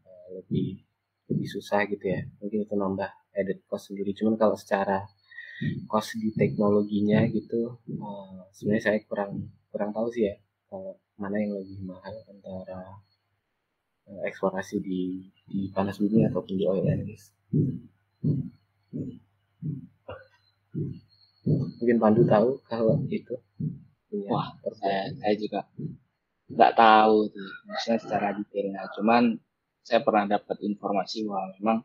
uh, 0.05 0.29
lebih 0.38 0.85
lebih 1.33 1.47
susah 1.49 1.88
gitu 1.88 2.05
ya. 2.05 2.21
Mungkin 2.38 2.68
itu 2.68 2.75
nambah 2.77 3.11
added 3.33 3.64
cost 3.64 3.90
sendiri. 3.90 4.12
Cuman 4.12 4.37
kalau 4.37 4.55
secara 4.55 5.09
cost 5.87 6.19
di 6.19 6.31
teknologinya 6.35 7.25
gitu. 7.31 7.79
Uh, 7.87 8.45
sebenarnya 8.51 8.85
saya 8.90 8.99
kurang 9.07 9.51
kurang 9.71 9.90
tahu 9.95 10.11
sih 10.11 10.31
ya 10.31 10.35
kalau 10.71 10.99
mana 11.14 11.38
yang 11.38 11.55
lebih 11.55 11.79
mahal 11.87 12.14
antara 12.27 12.99
uh, 14.11 14.23
eksplorasi 14.27 14.83
di 14.83 15.31
di 15.47 15.71
panas 15.71 16.01
bumi 16.03 16.27
ataupun 16.27 16.55
di 16.59 16.64
oil 16.67 16.87
and 16.88 17.07
gas. 17.07 17.31
Mungkin 21.45 21.99
Pandu 22.01 22.25
tahu 22.25 22.59
kalau 22.67 22.99
itu 23.12 23.37
punya 24.09 24.31
Wah, 24.33 24.49
saya, 24.81 25.12
saya 25.21 25.35
juga 25.37 25.61
nggak 26.49 26.73
tahu 26.77 27.17
tuh, 27.29 27.51
maksudnya 27.69 27.99
secara 28.01 28.29
detailnya. 28.33 28.87
Cuman 28.97 29.37
saya 29.85 30.01
pernah 30.01 30.25
dapat 30.25 30.57
informasi 30.64 31.29
bahwa 31.29 31.53
memang 31.61 31.79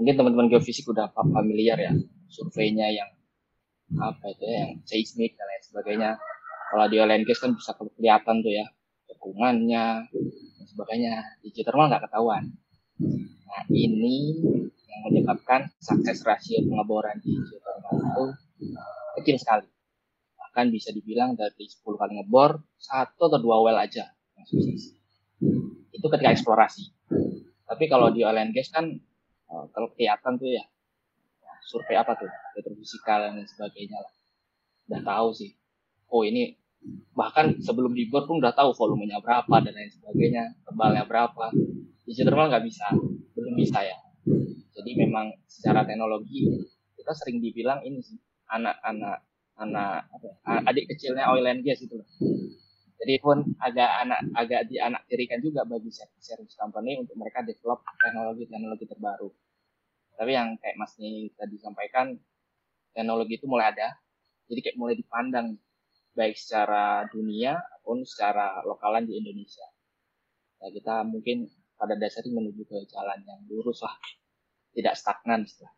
mungkin 0.00 0.16
teman-teman 0.16 0.48
geofisik 0.48 0.88
udah 0.88 1.12
familiar 1.12 1.76
ya 1.76 1.92
surveinya 2.32 2.88
yang 2.88 3.12
apa 4.00 4.32
itu 4.32 4.48
ya 4.48 4.56
yang 4.64 4.72
seismik 4.88 5.36
dan 5.36 5.44
lain 5.44 5.62
sebagainya. 5.66 6.10
Kalau 6.72 6.86
di 6.88 6.96
oil 6.96 7.12
and 7.12 7.28
gas 7.28 7.36
kan 7.36 7.52
bisa 7.52 7.76
kelihatan 7.76 8.40
tuh 8.40 8.48
ya 8.48 8.64
cekungannya 9.12 10.08
dan 10.56 10.64
sebagainya. 10.64 11.14
Di 11.44 11.52
geothermal 11.52 11.92
nggak 11.92 12.08
ketahuan. 12.08 12.48
Nah 13.44 13.62
ini 13.68 14.40
yang 14.88 15.00
menyebabkan 15.10 15.68
sukses 15.82 16.24
rasio 16.24 16.64
pengeboran 16.64 17.20
di 17.20 17.36
geothermal 17.36 18.00
itu 18.00 18.24
kecil 19.20 19.36
sekali. 19.36 19.68
Bahkan 20.40 20.72
bisa 20.72 20.96
dibilang 20.96 21.36
dari 21.36 21.68
10 21.68 21.84
kali 21.84 22.16
ngebor 22.16 22.62
satu 22.80 23.28
atau 23.28 23.38
dua 23.42 23.60
well 23.60 23.76
aja 23.76 24.16
yang 24.38 24.46
sukses. 24.48 24.96
Itu 25.92 26.06
ketika 26.08 26.32
eksplorasi. 26.32 26.88
Tapi 27.66 27.84
kalau 27.90 28.14
di 28.14 28.22
oil 28.22 28.38
and 28.38 28.54
gas 28.54 28.70
kan 28.70 29.02
eh, 29.50 29.64
kalau 29.74 29.88
kelihatan 29.94 30.38
tuh 30.38 30.50
ya 30.50 30.64
survei 31.66 31.96
apa 31.98 32.16
tuh? 32.18 32.30
Petrofisikal 32.56 33.30
dan 33.30 33.46
sebagainya 33.46 33.98
lah. 34.00 34.12
Udah 34.90 35.00
tahu 35.06 35.28
sih. 35.36 35.50
Oh 36.10 36.26
ini 36.26 36.58
bahkan 37.12 37.60
sebelum 37.60 37.92
dibor 37.92 38.24
pun 38.24 38.40
udah 38.40 38.56
tahu 38.56 38.72
volumenya 38.72 39.20
berapa 39.20 39.52
dan 39.62 39.72
lain 39.76 39.92
sebagainya 39.92 40.42
tebalnya 40.66 41.04
berapa. 41.06 41.52
Di 42.02 42.10
geothermal 42.16 42.50
nggak 42.50 42.64
bisa 42.66 42.90
belum 43.36 43.54
bisa 43.54 43.86
ya. 43.86 43.98
Jadi 44.74 44.90
memang 44.96 45.30
secara 45.46 45.86
teknologi 45.86 46.48
kita 46.98 47.12
sering 47.14 47.38
dibilang 47.38 47.84
ini 47.84 48.00
sih 48.02 48.18
anak-anak 48.50 49.22
anak 49.60 50.08
ya, 50.24 50.32
adik 50.66 50.88
kecilnya 50.88 51.28
oil 51.28 51.44
and 51.44 51.60
gas 51.62 51.84
itu 51.84 52.00
jadi 53.00 53.16
pun 53.16 53.40
agak 53.56 53.90
anak 54.04 54.20
agak 54.36 54.60
di 54.68 54.76
anak 54.76 55.08
tirikan 55.08 55.40
juga 55.40 55.64
bagi 55.64 55.88
service 56.20 56.52
company 56.52 57.00
untuk 57.00 57.16
mereka 57.16 57.40
develop 57.40 57.80
teknologi-teknologi 57.96 58.84
terbaru. 58.84 59.32
Tapi 60.20 60.30
yang 60.36 60.60
kayak 60.60 60.76
Mas 60.76 60.92
Ni 61.00 61.32
tadi 61.32 61.56
sampaikan 61.56 62.12
teknologi 62.92 63.40
itu 63.40 63.48
mulai 63.48 63.72
ada. 63.72 63.96
Jadi 64.52 64.60
kayak 64.60 64.76
mulai 64.76 64.94
dipandang 65.00 65.56
baik 66.12 66.36
secara 66.36 67.08
dunia 67.08 67.56
maupun 67.56 68.04
secara 68.04 68.60
lokalan 68.68 69.08
di 69.08 69.16
Indonesia. 69.16 69.64
Nah, 70.60 70.68
kita 70.68 71.00
mungkin 71.08 71.48
pada 71.80 71.96
dasarnya 71.96 72.36
menuju 72.36 72.68
ke 72.68 72.84
jalan 72.92 73.24
yang 73.24 73.40
lurus 73.48 73.80
lah 73.80 73.96
tidak 74.76 74.92
stagnan 75.00 75.48
setelah. 75.48 75.72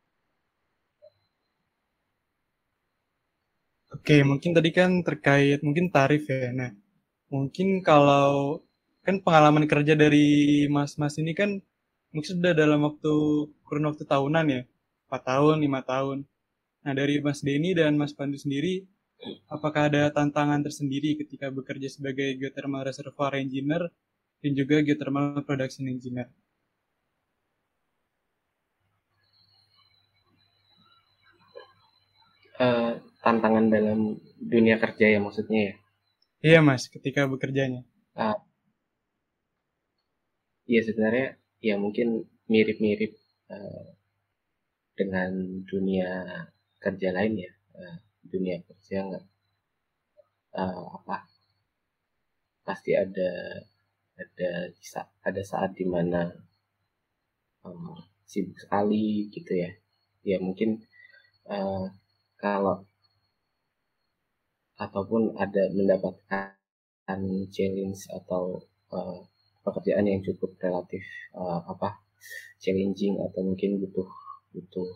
Oke, 3.94 4.26
mungkin 4.26 4.50
tadi 4.56 4.74
kan 4.74 5.06
terkait 5.06 5.62
mungkin 5.62 5.94
tarif 5.94 6.26
ya. 6.26 6.50
Nah, 6.50 6.81
mungkin 7.32 7.68
kalau 7.88 8.60
kan 9.06 9.16
pengalaman 9.24 9.64
kerja 9.72 9.94
dari 9.96 10.26
mas-mas 10.76 11.14
ini 11.22 11.32
kan 11.40 11.50
mungkin 12.12 12.30
sudah 12.36 12.52
dalam 12.52 12.80
waktu 12.86 13.12
kurun 13.66 13.88
waktu 13.88 14.04
tahunan 14.04 14.46
ya, 14.56 14.62
4 15.08 15.22
tahun, 15.30 15.56
lima 15.64 15.80
tahun. 15.92 16.18
Nah 16.84 16.92
dari 16.98 17.14
Mas 17.24 17.40
Denny 17.46 17.72
dan 17.72 17.96
Mas 17.96 18.12
Pandu 18.12 18.36
sendiri, 18.36 18.84
apakah 19.48 19.88
ada 19.88 20.12
tantangan 20.12 20.60
tersendiri 20.66 21.16
ketika 21.20 21.48
bekerja 21.48 21.88
sebagai 21.88 22.36
geothermal 22.36 22.84
reservoir 22.84 23.32
engineer 23.40 23.88
dan 24.44 24.52
juga 24.52 24.84
geothermal 24.86 25.40
production 25.48 25.88
engineer? 25.88 26.28
Uh, 32.60 33.00
tantangan 33.24 33.72
dalam 33.72 34.20
dunia 34.38 34.76
kerja 34.78 35.06
ya 35.16 35.18
maksudnya 35.18 35.60
ya? 35.72 35.74
Iya 36.42 36.58
mas, 36.58 36.90
ketika 36.90 37.30
bekerjanya. 37.30 37.86
Uh, 38.18 38.34
iya 40.66 40.80
sebenarnya 40.82 41.38
ya 41.62 41.74
mungkin 41.78 42.26
mirip-mirip 42.50 43.14
uh, 43.54 43.94
dengan 44.98 45.62
dunia 45.70 46.10
kerja 46.82 47.14
lain 47.14 47.46
ya. 47.46 47.52
Uh, 47.78 47.96
dunia 48.26 48.58
kerja 48.66 48.96
nggak 49.06 49.24
uh, 50.58 50.86
apa 50.98 51.30
pasti 52.66 52.90
ada 52.98 53.30
ada 54.18 54.50
ada 55.22 55.42
saat 55.46 55.78
di 55.78 55.86
mana 55.86 56.26
uh, 57.62 57.98
sibuk 58.26 58.58
sekali 58.58 59.30
gitu 59.30 59.52
ya. 59.62 59.70
Ya 60.26 60.42
mungkin 60.42 60.82
uh, 61.46 61.86
kalau 62.42 62.82
ataupun 64.78 65.36
ada 65.36 65.68
mendapatkan 65.72 66.56
challenge 67.52 68.08
atau 68.08 68.62
uh, 68.92 69.20
pekerjaan 69.62 70.08
yang 70.08 70.20
cukup 70.24 70.56
relatif 70.58 71.02
uh, 71.36 71.60
apa 71.68 72.00
challenging 72.62 73.18
atau 73.20 73.42
mungkin 73.42 73.82
butuh 73.82 74.08
butuh 74.54 74.90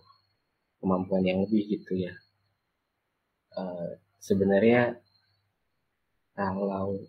kemampuan 0.80 1.24
yang 1.26 1.42
lebih 1.44 1.66
gitu 1.76 2.06
ya. 2.06 2.14
Uh, 3.56 3.96
sebenarnya 4.20 5.00
kalau 6.36 7.00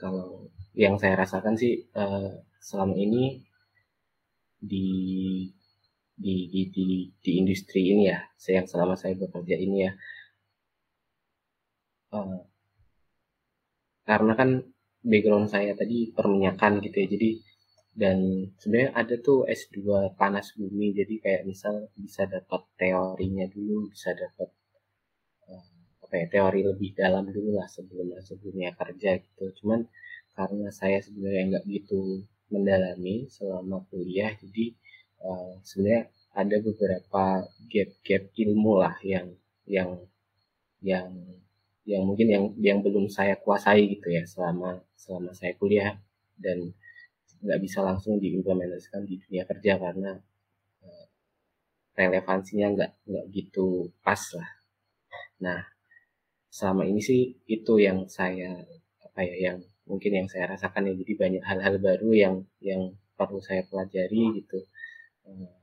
kalau 0.00 0.48
yang 0.72 0.96
saya 0.96 1.20
rasakan 1.20 1.54
sih 1.60 1.84
uh, 1.92 2.40
selama 2.56 2.96
ini 2.96 3.44
di 4.60 4.88
di 6.16 6.48
di 6.52 6.60
di, 6.68 6.86
di 7.20 7.30
industri 7.40 7.96
ini 7.96 8.12
ya 8.12 8.20
saya 8.36 8.64
selama 8.64 8.96
saya 8.96 9.16
bekerja 9.16 9.56
ini 9.56 9.88
ya 9.88 9.92
uh, 12.14 12.40
karena 14.06 14.32
kan 14.34 14.50
background 15.00 15.48
saya 15.48 15.72
tadi 15.72 16.12
perminyakan 16.12 16.82
gitu 16.84 16.96
ya 17.00 17.08
jadi 17.08 17.30
dan 17.90 18.18
sebenarnya 18.56 18.90
ada 18.94 19.14
tuh 19.18 19.44
S2 19.50 20.14
panas 20.14 20.54
bumi 20.54 20.94
jadi 20.94 21.14
kayak 21.20 21.42
misal 21.46 21.90
bisa 21.98 22.22
dapat 22.30 22.62
teorinya 22.78 23.46
dulu 23.50 23.90
bisa 23.90 24.14
dapat 24.14 24.48
uh, 25.50 25.80
apa 26.10 26.14
ya 26.16 26.26
teori 26.26 26.60
lebih 26.66 26.90
dalam 26.94 27.30
dulu 27.30 27.58
lah 27.58 27.66
sebelum 27.70 28.18
sebelumnya 28.22 28.74
kerja 28.74 29.18
gitu. 29.18 29.44
Cuman 29.62 29.86
karena 30.34 30.70
saya 30.70 30.98
sebenarnya 31.02 31.42
nggak 31.54 31.64
gitu 31.70 32.26
mendalami 32.50 33.30
selama 33.30 33.86
kuliah 33.90 34.34
jadi 34.38 34.74
uh, 35.22 35.58
sebenarnya 35.62 36.10
ada 36.34 36.56
beberapa 36.62 37.24
gap-gap 37.70 38.22
ilmu 38.34 38.72
lah 38.78 38.96
yang 39.02 39.34
yang 39.66 40.02
yang 40.82 41.10
yang 41.88 42.04
mungkin 42.04 42.28
yang 42.28 42.44
yang 42.60 42.78
belum 42.84 43.08
saya 43.08 43.36
kuasai 43.40 43.88
gitu 43.88 44.12
ya 44.12 44.22
selama 44.24 44.80
selama 44.96 45.30
saya 45.36 45.56
kuliah. 45.56 45.96
Dan 46.40 46.72
nggak 47.40 47.60
bisa 47.64 47.80
langsung 47.80 48.20
diimplementasikan 48.20 49.04
di 49.08 49.16
dunia 49.20 49.44
kerja 49.48 49.80
karena 49.80 50.12
uh, 50.84 51.06
relevansinya 51.96 52.66
nggak 52.76 52.90
nggak 53.08 53.26
gitu 53.32 53.92
pas 54.04 54.20
lah. 54.36 54.50
Nah 55.44 55.60
selama 56.50 56.84
ini 56.84 57.00
sih 57.00 57.32
itu 57.48 57.78
yang 57.80 58.04
saya 58.10 58.60
apa 59.04 59.20
ya 59.24 59.52
yang 59.52 59.58
mungkin 59.88 60.12
yang 60.22 60.28
saya 60.30 60.54
rasakan 60.54 60.90
ya. 60.90 60.94
Jadi 61.00 61.12
banyak 61.16 61.42
hal-hal 61.44 61.74
baru 61.82 62.10
yang 62.14 62.34
yang 62.62 62.94
perlu 63.18 63.40
saya 63.42 63.64
pelajari 63.66 64.40
gitu. 64.40 64.58
Uh, 65.26 65.56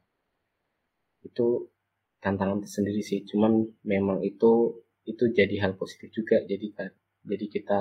itu 1.24 1.72
tantangan 2.20 2.60
tersendiri 2.64 3.02
sih. 3.06 3.24
Cuman 3.24 3.64
memang 3.88 4.20
itu 4.26 4.84
itu 5.08 5.24
jadi 5.32 5.56
hal 5.64 5.80
positif 5.80 6.12
juga. 6.12 6.44
Jadi 6.44 6.76
jadi 7.24 7.46
kita 7.48 7.80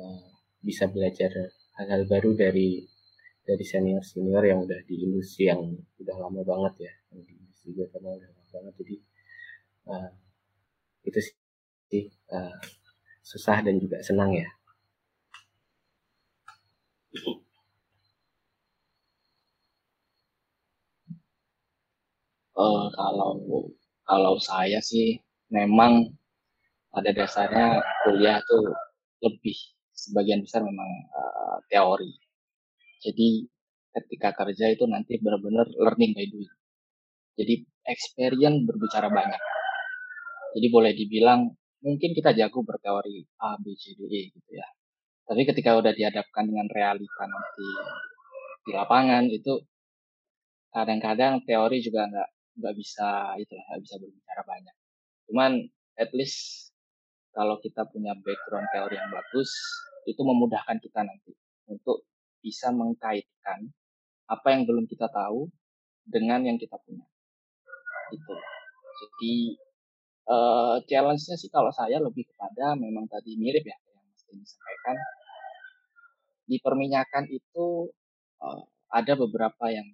uh, 0.00 0.28
bisa 0.64 0.88
belajar 0.88 1.30
hal-hal 1.76 2.08
baru 2.08 2.32
dari 2.34 2.88
dari 3.44 3.64
senior 3.64 4.00
senior 4.04 4.44
yang 4.44 4.64
udah 4.64 4.80
di 4.88 5.04
industri 5.04 5.52
yang 5.52 5.60
udah 6.00 6.16
lama 6.16 6.40
banget 6.42 6.88
ya. 6.88 6.92
Yang 7.12 7.20
di 7.28 7.32
industri 7.36 7.68
gue 7.76 7.86
karena 7.92 8.08
udah 8.16 8.28
lama 8.32 8.44
banget. 8.48 8.74
Jadi 8.80 8.96
uh, 9.92 10.10
itu 11.04 11.20
sih 11.92 12.04
uh, 12.32 12.56
susah 13.20 13.60
dan 13.60 13.76
juga 13.76 14.00
senang 14.00 14.32
ya. 14.32 14.48
Uh, 22.58 22.90
kalau 22.90 23.38
kalau 24.02 24.34
saya 24.42 24.82
sih 24.82 25.22
memang 25.46 26.17
pada 26.88 27.10
dasarnya 27.12 27.84
kuliah 28.04 28.40
tuh 28.44 28.72
lebih 29.22 29.56
sebagian 29.92 30.42
besar 30.46 30.62
memang 30.62 30.90
uh, 31.10 31.58
teori. 31.68 32.14
Jadi 33.02 33.46
ketika 33.94 34.34
kerja 34.34 34.70
itu 34.70 34.86
nanti 34.86 35.18
benar-benar 35.18 35.66
learning 35.74 36.14
by 36.14 36.26
doing. 36.30 36.54
Jadi 37.38 37.54
experience 37.86 38.66
berbicara 38.66 39.10
banyak. 39.10 39.42
Jadi 40.58 40.66
boleh 40.70 40.92
dibilang 40.94 41.50
mungkin 41.82 42.10
kita 42.14 42.34
jago 42.34 42.66
berteori 42.66 43.22
A, 43.42 43.54
B, 43.62 43.74
C, 43.78 43.94
D, 43.94 44.06
E 44.10 44.20
gitu 44.34 44.50
ya. 44.54 44.66
Tapi 45.28 45.44
ketika 45.44 45.76
udah 45.76 45.92
dihadapkan 45.92 46.48
dengan 46.48 46.66
realita 46.72 47.24
nanti 47.28 47.68
di 48.64 48.72
lapangan 48.74 49.28
itu 49.28 49.60
kadang-kadang 50.72 51.44
teori 51.44 51.78
juga 51.80 52.08
nggak 52.08 52.28
nggak 52.58 52.74
bisa 52.74 53.38
itu 53.38 53.52
nggak 53.54 53.80
bisa 53.84 53.94
berbicara 54.00 54.42
banyak. 54.42 54.76
Cuman 55.30 55.52
at 56.00 56.10
least 56.16 56.67
kalau 57.38 57.54
kita 57.62 57.86
punya 57.86 58.18
background 58.18 58.66
teori 58.74 58.98
yang 58.98 59.14
bagus 59.14 59.46
itu 60.10 60.18
memudahkan 60.26 60.82
kita 60.82 61.06
nanti 61.06 61.30
untuk 61.70 62.02
bisa 62.42 62.74
mengkaitkan 62.74 63.70
apa 64.26 64.46
yang 64.50 64.66
belum 64.66 64.90
kita 64.90 65.06
tahu 65.06 65.46
dengan 66.02 66.42
yang 66.42 66.58
kita 66.58 66.74
punya. 66.82 67.06
Itu. 68.10 68.34
Jadi 68.98 69.34
uh, 70.26 70.82
challenge-nya 70.90 71.38
sih 71.38 71.46
kalau 71.46 71.70
saya 71.70 72.02
lebih 72.02 72.26
kepada 72.26 72.74
memang 72.74 73.06
tadi 73.06 73.38
mirip 73.38 73.62
ya 73.62 73.78
yang 73.86 74.02
Mas 74.10 74.26
Denny 74.26 74.42
sampaikan 74.42 74.96
di 76.50 76.56
perminyakan 76.58 77.30
itu 77.30 77.86
uh, 78.42 78.66
ada 78.90 79.14
beberapa 79.14 79.70
yang 79.70 79.86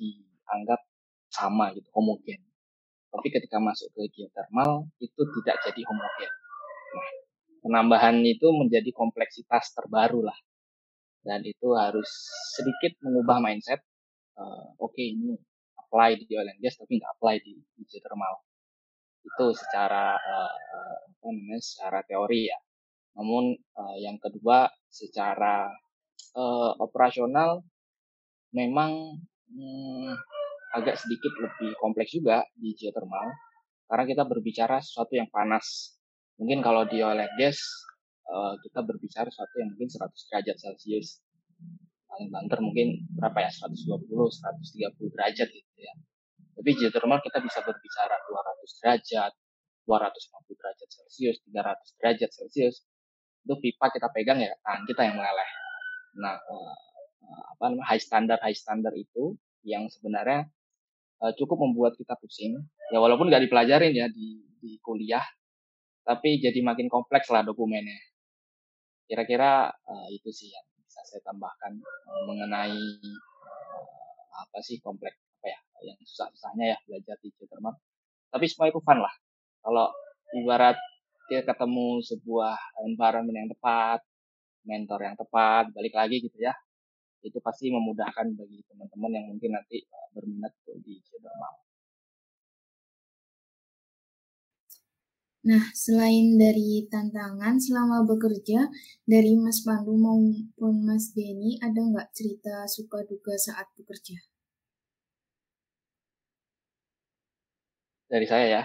dianggap 0.00 0.80
sama 1.28 1.74
gitu 1.76 1.90
homogen 1.92 2.40
tapi 3.10 3.30
ketika 3.30 3.58
masuk 3.58 3.90
ke 3.94 4.06
geothermal 4.10 4.86
itu 5.02 5.22
tidak 5.38 5.58
jadi 5.66 5.82
homogen 5.86 6.30
penambahan 7.64 8.20
itu 8.24 8.50
menjadi 8.52 8.90
kompleksitas 8.92 9.72
terbaru 9.72 10.26
lah. 10.26 10.38
Dan 11.24 11.40
itu 11.44 11.72
harus 11.72 12.08
sedikit 12.52 13.00
mengubah 13.00 13.40
mindset 13.40 13.80
uh, 14.38 14.64
oke 14.78 14.94
okay, 14.94 15.14
ini 15.14 15.34
apply 15.78 16.18
di 16.18 16.34
oil 16.34 16.50
and 16.50 16.60
gas 16.62 16.78
tapi 16.78 16.98
nggak 16.98 17.12
apply 17.18 17.38
di, 17.42 17.54
di 17.54 17.82
geothermal. 17.86 18.34
Itu 19.24 19.54
secara 19.56 20.18
uh, 20.18 20.96
apa 21.08 21.28
namanya 21.30 21.62
secara 21.62 21.98
teori 22.04 22.50
ya. 22.50 22.58
Namun 23.14 23.54
uh, 23.54 23.96
yang 24.02 24.18
kedua 24.18 24.68
secara 24.90 25.70
uh, 26.34 26.72
operasional 26.82 27.62
memang 28.50 29.18
hmm, 29.54 30.10
agak 30.74 30.98
sedikit 30.98 31.30
lebih 31.38 31.78
kompleks 31.78 32.12
juga 32.14 32.42
di 32.58 32.74
geothermal. 32.74 33.30
Karena 33.86 34.04
kita 34.08 34.22
berbicara 34.26 34.80
sesuatu 34.82 35.14
yang 35.14 35.30
panas. 35.30 35.94
Mungkin 36.38 36.58
kalau 36.66 36.82
di 36.90 36.98
and 36.98 37.30
gas 37.38 37.58
uh, 38.26 38.58
kita 38.62 38.82
berbicara 38.82 39.30
sesuatu 39.30 39.54
yang 39.62 39.70
mungkin 39.74 39.88
100 39.90 40.10
derajat 40.30 40.56
Celcius. 40.58 41.22
Paling 42.10 42.30
banter 42.30 42.58
mungkin 42.62 43.06
berapa 43.14 43.38
ya 43.42 43.50
120, 43.50 44.06
130 44.06 45.14
derajat 45.14 45.48
gitu 45.50 45.78
ya. 45.78 45.94
Tapi 46.54 46.70
geothermal 46.78 47.18
kita 47.22 47.42
bisa 47.42 47.58
berbicara 47.62 48.14
200 48.30 48.78
derajat, 48.82 49.32
250 49.86 50.60
derajat 50.60 50.88
Celcius, 50.90 51.36
300 51.50 51.98
derajat 51.98 52.30
Celcius 52.30 52.76
itu 53.44 53.54
pipa 53.60 53.92
kita 53.92 54.08
pegang 54.08 54.40
ya 54.40 54.56
tangan 54.64 54.82
kita 54.88 55.02
yang 55.04 55.16
meleleh. 55.20 55.50
Nah, 56.16 56.38
uh, 56.38 56.74
apa 57.52 57.64
namanya 57.74 57.86
high 57.92 58.00
standard 58.00 58.40
high 58.40 58.56
standard 58.56 58.94
itu 58.96 59.36
yang 59.66 59.90
sebenarnya 59.90 60.48
cukup 61.32 61.56
membuat 61.64 61.96
kita 61.96 62.12
pusing. 62.20 62.60
Ya 62.92 63.00
walaupun 63.00 63.32
nggak 63.32 63.48
dipelajarin 63.48 63.96
ya 63.96 64.12
di, 64.12 64.44
di 64.60 64.76
kuliah, 64.84 65.24
tapi 66.04 66.36
jadi 66.38 66.60
makin 66.60 66.92
kompleks 66.92 67.32
lah 67.32 67.40
dokumennya. 67.40 67.96
Kira-kira 69.08 69.72
uh, 69.72 70.08
itu 70.12 70.28
sih 70.30 70.52
yang 70.52 70.66
bisa 70.84 71.00
saya 71.04 71.24
tambahkan 71.24 71.80
uh, 71.80 72.22
mengenai 72.28 72.76
uh, 73.00 74.34
apa 74.44 74.60
sih 74.60 74.80
kompleks 74.84 75.16
apa 75.40 75.48
ya 75.48 75.60
yang 75.92 75.98
susah-susahnya 76.04 76.76
ya 76.76 76.78
belajar 76.84 77.16
di 77.24 77.32
geothermal. 77.36 77.74
Tapi 78.28 78.44
semua 78.48 78.68
itu 78.68 78.80
fun 78.84 79.00
lah. 79.00 79.14
Kalau 79.64 79.88
ibarat 80.36 80.76
dia 81.28 81.40
ketemu 81.40 82.04
sebuah 82.04 82.56
environment 82.84 83.36
yang 83.36 83.48
tepat, 83.48 84.04
mentor 84.68 85.00
yang 85.08 85.16
tepat, 85.16 85.72
balik 85.72 85.96
lagi 85.96 86.20
gitu 86.20 86.36
ya. 86.36 86.52
Itu 87.24 87.40
pasti 87.40 87.72
memudahkan 87.72 88.36
bagi 88.36 88.60
teman-teman 88.68 89.10
yang 89.16 89.26
mungkin 89.32 89.56
nanti 89.56 89.88
berminat 90.12 90.52
di 90.84 91.00
Nah, 95.44 95.60
selain 95.76 96.40
dari 96.40 96.88
tantangan 96.88 97.60
selama 97.60 98.00
bekerja, 98.08 98.64
dari 99.04 99.36
Mas 99.36 99.60
Pandu 99.60 99.92
maupun 99.92 100.74
Mas 100.88 101.12
Denny, 101.12 101.60
ada 101.60 101.84
nggak 101.84 102.16
cerita 102.16 102.64
suka 102.64 103.04
duka 103.04 103.36
saat 103.36 103.68
bekerja? 103.76 104.16
Dari 108.08 108.24
saya 108.24 108.46
ya, 108.48 108.62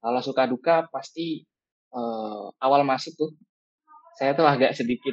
kalau 0.00 0.20
suka 0.24 0.48
duka 0.48 0.88
pasti 0.88 1.44
uh, 1.92 2.48
awal 2.56 2.80
masuk 2.80 3.12
tuh 3.20 3.30
saya 4.16 4.32
tuh 4.32 4.48
agak 4.48 4.72
sedikit 4.72 5.12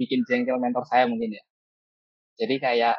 bikin 0.00 0.24
jengkel 0.24 0.56
mentor 0.56 0.88
saya 0.88 1.04
mungkin 1.04 1.36
ya. 1.36 1.44
Jadi 2.40 2.56
kayak 2.64 2.96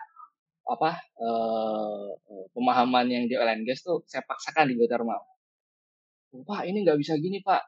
apa 0.67 1.01
uh, 1.25 2.11
pemahaman 2.53 3.09
yang 3.09 3.23
di 3.25 3.33
oil 3.33 3.49
tuh 3.81 4.05
saya 4.05 4.21
paksakan 4.29 4.69
di 4.69 4.77
geothermal. 4.77 5.36
Pak 6.43 6.67
ini 6.69 6.83
nggak 6.83 6.99
bisa 6.99 7.15
gini 7.17 7.41
pak. 7.41 7.63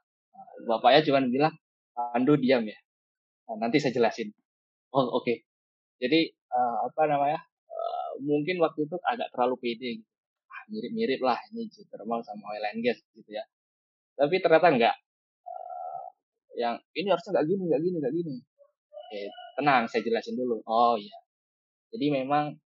Bapaknya 0.68 1.02
cuma 1.08 1.24
bilang 1.26 1.54
Pandu 1.96 2.36
diam 2.36 2.64
ya. 2.68 2.78
Nah, 3.50 3.66
nanti 3.68 3.82
saya 3.82 3.96
jelasin. 3.96 4.30
Oh 4.94 5.06
oke. 5.08 5.24
Okay. 5.26 5.38
Jadi 6.00 6.30
uh, 6.52 6.88
apa 6.88 7.10
namanya? 7.10 7.40
Uh, 7.70 8.12
mungkin 8.24 8.60
waktu 8.62 8.86
itu 8.86 8.96
agak 9.02 9.32
terlalu 9.34 9.56
pede. 9.60 9.90
Gitu. 10.00 10.08
Ah, 10.50 10.64
mirip-mirip 10.70 11.22
lah 11.24 11.38
ini 11.54 11.70
geothermal 11.72 12.22
sama 12.26 12.56
oil 12.56 12.66
and 12.70 12.82
gas 12.84 13.00
gitu 13.16 13.30
ya. 13.32 13.44
Tapi 14.20 14.42
ternyata 14.44 14.68
enggak 14.74 14.96
yang 16.60 16.76
ini 16.92 17.08
harusnya 17.08 17.40
nggak 17.40 17.48
gini 17.48 17.64
nggak 17.72 17.82
gini 17.82 17.96
nggak 18.04 18.16
gini 18.20 18.36
Oke, 18.92 19.22
tenang 19.56 19.88
saya 19.88 20.02
jelasin 20.04 20.36
dulu 20.36 20.60
oh 20.68 21.00
iya 21.00 21.18
jadi 21.96 22.22
memang 22.22 22.60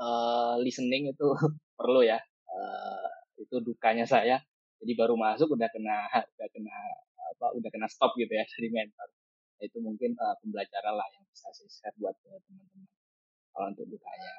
uh, 0.00 0.56
listening 0.64 1.12
itu 1.12 1.28
perlu 1.78 2.00
ya 2.00 2.16
uh, 2.48 3.08
itu 3.36 3.60
dukanya 3.60 4.08
saya 4.08 4.40
jadi 4.82 4.92
baru 4.98 5.14
masuk 5.14 5.54
udah 5.54 5.70
kena 5.70 6.10
udah 6.10 6.48
kena 6.50 6.76
apa 7.32 7.46
udah 7.54 7.70
kena 7.70 7.86
stop 7.86 8.18
gitu 8.18 8.34
ya 8.34 8.42
dari 8.58 8.68
mentor. 8.68 9.08
Itu 9.62 9.78
mungkin 9.78 10.18
uh, 10.18 10.34
pembelajaran 10.42 10.94
lah 10.98 11.06
yang 11.14 11.22
bisa 11.30 11.46
saya 11.54 11.70
share 11.70 11.96
buat 12.02 12.18
teman-teman 12.18 12.82
kalau 13.52 13.68
untuk 13.68 13.86
dukanya 13.86 14.32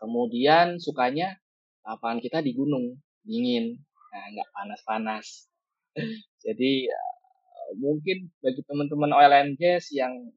kemudian 0.00 0.76
sukanya 0.80 1.36
lapangan 1.84 2.20
kita 2.22 2.38
di 2.40 2.52
gunung 2.56 2.96
dingin. 3.26 3.76
Nah 4.14 4.24
nggak 4.32 4.48
panas-panas. 4.54 5.50
Jadi 6.46 6.88
mungkin 7.78 8.30
bagi 8.42 8.62
teman-teman 8.66 9.14
gas 9.58 9.90
yang 9.94 10.30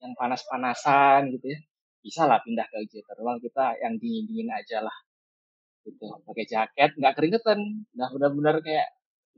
yang 0.00 0.12
panas-panasan 0.16 1.30
gitu 1.36 1.52
ya 1.52 1.60
bisa 2.00 2.24
lah 2.24 2.40
pindah 2.40 2.64
ke 2.64 2.88
geothermal 2.88 3.36
kita 3.38 3.76
yang 3.84 4.00
dingin-dingin 4.00 4.48
aja 4.48 4.80
lah 4.80 4.96
gitu. 5.90 6.06
Pakai 6.26 6.44
jaket 6.46 6.90
nggak 6.98 7.14
keringetan. 7.18 7.60
Nah 7.98 8.08
benar-benar 8.14 8.62
kayak 8.62 8.88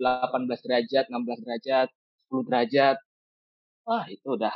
18 0.00 0.64
derajat 0.64 1.04
16 1.08 1.44
derajat 1.44 1.88
10 2.30 2.48
derajat. 2.48 2.96
Wah 3.88 4.04
itu 4.08 4.28
udah 4.38 4.54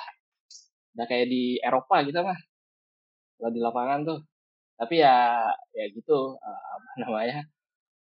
udah 0.97 1.07
kayak 1.11 1.27
di 1.29 1.61
Eropa 1.61 1.97
gitu 2.07 2.21
mah 2.25 2.39
kalau 3.39 3.51
di 3.53 3.61
lapangan 3.61 4.01
tuh. 4.09 4.21
Tapi 4.77 4.95
ya 5.01 5.49
ya 5.73 5.85
gitu 5.93 6.37
uh, 6.37 6.63
apa 6.77 6.91
namanya 7.05 7.39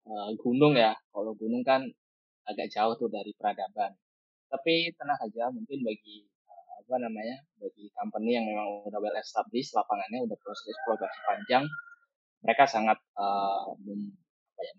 uh, 0.10 0.30
gunung 0.42 0.74
ya. 0.78 0.94
Kalau 1.14 1.34
gunung 1.38 1.64
kan 1.66 1.82
agak 2.50 2.68
jauh 2.74 2.94
tuh 3.00 3.10
dari 3.10 3.32
peradaban. 3.38 3.94
Tapi 4.52 4.94
tenang 4.98 5.18
saja 5.18 5.50
mungkin 5.50 5.82
bagi 5.82 6.26
uh, 6.50 6.72
apa 6.86 6.96
namanya 7.02 7.38
bagi 7.58 7.90
company 7.98 8.38
yang 8.38 8.46
memang 8.46 8.86
udah 8.90 9.00
well 9.02 9.18
established 9.18 9.74
lapangannya 9.78 10.26
udah 10.30 10.38
proses 10.42 10.66
eksplorasi 10.70 11.20
panjang 11.26 11.66
mereka 12.44 12.68
sangat 12.68 13.00
uh, 13.16 13.72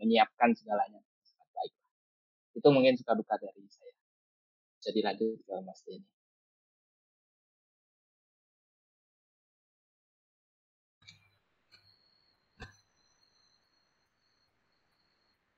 menyiapkan 0.00 0.52
segalanya. 0.52 1.00
Sangat 1.24 1.48
baik. 1.56 1.72
Itu 2.60 2.68
mungkin 2.70 2.94
suka 3.00 3.16
duka 3.16 3.34
dari 3.40 3.64
saya. 3.72 3.94
Jadi 4.84 5.00
lanjut 5.00 5.40
ke 5.40 5.54
Mas 5.64 5.80
Denny. 5.88 6.04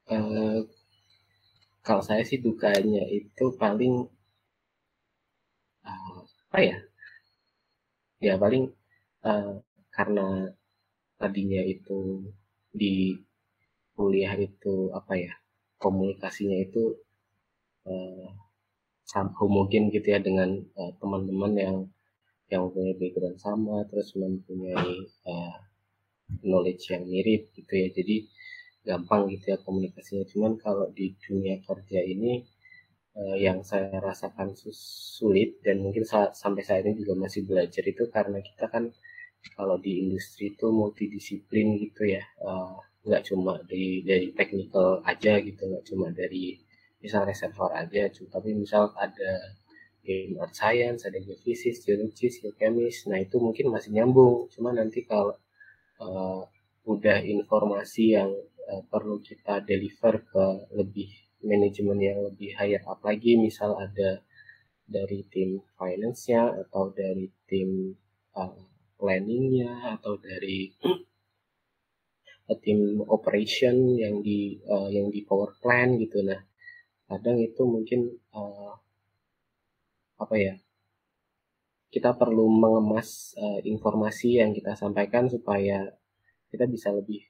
Uh, 0.07 0.63
kalau 1.83 1.99
saya 1.99 2.23
sih 2.23 2.39
dukanya 2.39 3.03
itu 3.11 3.45
paling 3.59 4.07
uh, 5.83 6.19
apa 6.23 6.59
ya? 6.63 6.79
Ya 8.23 8.35
paling 8.39 8.71
uh, 9.27 9.59
karena 9.91 10.55
tadinya 11.17 11.63
itu 11.65 12.29
di 12.73 13.17
kuliah 13.97 14.37
itu 14.37 14.93
apa 14.93 15.17
ya 15.17 15.33
komunikasinya 15.81 16.59
itu 16.61 16.83
uh, 17.89 18.29
homogen 19.41 19.89
gitu 19.89 20.13
ya 20.13 20.21
dengan 20.21 20.61
teman-teman 21.01 21.53
uh, 21.57 21.63
yang 21.63 21.77
yang 22.47 22.63
punya 22.71 22.95
background 22.95 23.39
sama 23.43 23.83
terus 23.91 24.15
mempunyai 24.15 24.93
uh, 25.27 25.57
knowledge 26.43 26.91
yang 26.95 27.05
mirip 27.07 27.51
gitu 27.55 27.73
ya. 27.75 27.89
Jadi 27.91 28.17
gampang 28.87 29.27
gitu 29.35 29.55
ya 29.55 29.59
komunikasinya. 29.63 30.25
Cuman 30.31 30.53
kalau 30.63 30.91
di 30.95 31.15
dunia 31.19 31.59
kerja 31.67 32.01
ini 32.03 32.47
uh, 33.19 33.37
yang 33.39 33.67
saya 33.67 33.91
rasakan 33.99 34.55
sulit 35.17 35.59
dan 35.67 35.83
mungkin 35.83 36.07
saat, 36.07 36.39
sampai 36.39 36.63
saat 36.63 36.87
ini 36.87 37.03
juga 37.03 37.19
masih 37.19 37.43
belajar 37.47 37.83
itu 37.83 38.07
karena 38.11 38.39
kita 38.39 38.71
kan 38.71 38.95
kalau 39.55 39.77
di 39.79 40.03
industri 40.03 40.57
itu 40.57 40.67
multidisiplin 40.73 41.79
gitu 41.79 42.03
ya 42.09 42.25
uh, 42.43 42.75
nggak 43.07 43.23
cuma 43.31 43.63
dari 43.71 44.03
dari 44.03 44.35
technical 44.35 44.99
aja 45.07 45.39
gitu 45.39 45.63
nggak 45.63 45.85
cuma 45.87 46.11
dari 46.11 46.59
misal 46.99 47.23
reservoir 47.23 47.71
aja 47.79 48.11
cuma 48.11 48.29
tapi 48.35 48.51
misal 48.57 48.91
ada 48.99 49.57
game 50.07 50.39
earth 50.39 50.55
science 50.55 51.03
ada 51.03 51.19
geofisik 51.19 51.75
geologis 51.83 52.39
geochemist 52.39 53.11
nah 53.11 53.19
itu 53.19 53.37
mungkin 53.43 53.75
masih 53.75 53.91
nyambung. 53.99 54.47
Cuma 54.55 54.71
nanti 54.71 55.03
kalau 55.03 55.35
uh, 55.99 56.47
udah 56.87 57.19
informasi 57.27 58.15
yang 58.15 58.31
uh, 58.71 58.83
perlu 58.87 59.19
kita 59.19 59.67
deliver 59.67 60.23
ke 60.23 60.45
lebih 60.79 61.11
manajemen 61.43 61.99
yang 61.99 62.19
lebih 62.23 62.55
higher 62.55 62.83
up 62.87 63.03
lagi 63.03 63.35
misal 63.35 63.75
ada 63.75 64.23
dari 64.87 65.27
tim 65.27 65.59
finance-nya 65.75 66.63
atau 66.63 66.95
dari 66.95 67.27
tim 67.51 67.99
uh, 68.39 68.55
planning-nya 68.97 69.97
atau 70.01 70.17
dari 70.17 70.73
uh, 72.49 72.59
tim 72.65 73.01
operation 73.07 73.97
yang 73.97 74.25
di 74.25 74.57
uh, 74.67 74.89
yang 74.89 75.13
di 75.13 75.23
power 75.23 75.57
plant 75.61 76.01
gitu. 76.01 76.25
Nah 76.25 76.41
kadang 77.07 77.39
itu 77.39 77.63
mungkin 77.63 78.11
uh, 78.35 78.75
apa 80.17 80.35
ya 80.35 80.55
kita 81.93 82.17
perlu 82.19 82.51
mengemas 82.51 83.37
uh, 83.39 83.61
informasi 83.63 84.43
yang 84.43 84.51
kita 84.51 84.75
sampaikan 84.75 85.31
supaya 85.31 85.87
kita 86.51 86.67
bisa 86.67 86.91
lebih 86.93 87.25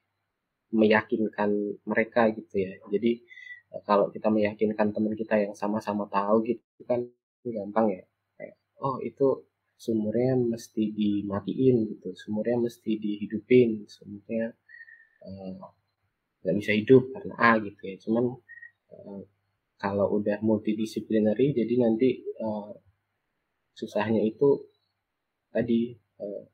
meyakinkan 0.75 1.81
mereka 1.87 2.31
gitu 2.35 2.67
ya. 2.67 2.75
Jadi 2.91 3.23
eh, 3.73 3.83
kalau 3.87 4.11
kita 4.11 4.29
meyakinkan 4.29 4.91
teman 4.91 5.15
kita 5.15 5.39
yang 5.39 5.55
sama-sama 5.55 6.11
tahu 6.11 6.43
gitu 6.43 6.83
kan 6.87 7.07
gampang 7.47 7.95
ya. 7.95 8.05
Oh 8.83 9.01
itu 9.01 9.47
sumurnya 9.77 10.41
mesti 10.41 10.89
dimatiin 10.89 11.77
gitu 11.93 12.17
sumurnya 12.17 12.57
mesti 12.65 12.97
dihidupin 12.97 13.85
sumurnya 13.85 14.57
eh, 15.21 15.53
nggak 16.41 16.55
uh, 16.55 16.59
bisa 16.61 16.73
hidup 16.73 17.13
karena 17.13 17.35
A 17.37 17.51
gitu 17.61 17.83
ya. 17.85 17.97
Cuman 18.01 18.25
uh, 18.93 19.21
kalau 19.77 20.07
udah 20.17 20.41
multidisciplinary 20.41 21.53
jadi 21.53 21.75
nanti 21.77 22.25
uh, 22.41 22.73
susahnya 23.77 24.25
itu 24.25 24.65
tadi 25.53 25.93
uh, 26.21 26.45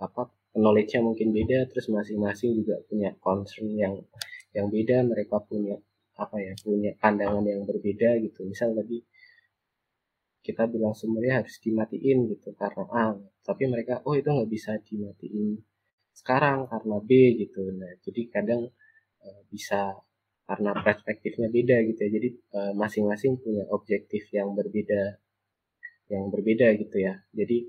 apa 0.00 0.28
knowledge-nya 0.56 1.00
mungkin 1.00 1.32
beda 1.32 1.70
terus 1.72 1.88
masing-masing 1.88 2.60
juga 2.60 2.82
punya 2.84 3.16
concern 3.22 3.72
yang 3.72 3.94
yang 4.52 4.66
beda 4.68 5.06
mereka 5.06 5.40
punya 5.40 5.78
apa 6.18 6.36
ya 6.36 6.52
punya 6.60 6.92
pandangan 7.00 7.44
yang 7.48 7.64
berbeda 7.64 8.20
gitu. 8.20 8.44
Misal 8.44 8.76
tadi 8.76 9.00
kita 10.40 10.64
bilang 10.72 10.96
sumbernya 10.96 11.44
harus 11.44 11.60
dimatiin 11.60 12.18
gitu 12.32 12.56
karena 12.56 12.84
A. 12.88 13.06
Tapi 13.44 13.68
mereka 13.68 14.00
oh 14.08 14.16
itu 14.16 14.28
nggak 14.28 14.50
bisa 14.50 14.72
dimatiin 14.80 15.60
sekarang 16.16 16.64
karena 16.68 16.96
B 17.04 17.10
gitu. 17.36 17.62
Nah 17.76 17.92
jadi 18.00 18.20
kadang 18.32 18.62
uh, 19.24 19.40
bisa 19.52 20.00
karena 20.48 20.72
perspektifnya 20.80 21.48
beda 21.52 21.76
gitu 21.92 22.00
ya. 22.08 22.10
Jadi 22.16 22.28
uh, 22.56 22.72
masing-masing 22.74 23.38
punya 23.44 23.64
objektif 23.68 24.24
yang 24.32 24.56
berbeda 24.56 25.20
yang 26.08 26.32
berbeda 26.32 26.72
gitu 26.80 26.96
ya. 26.98 27.20
Jadi 27.36 27.68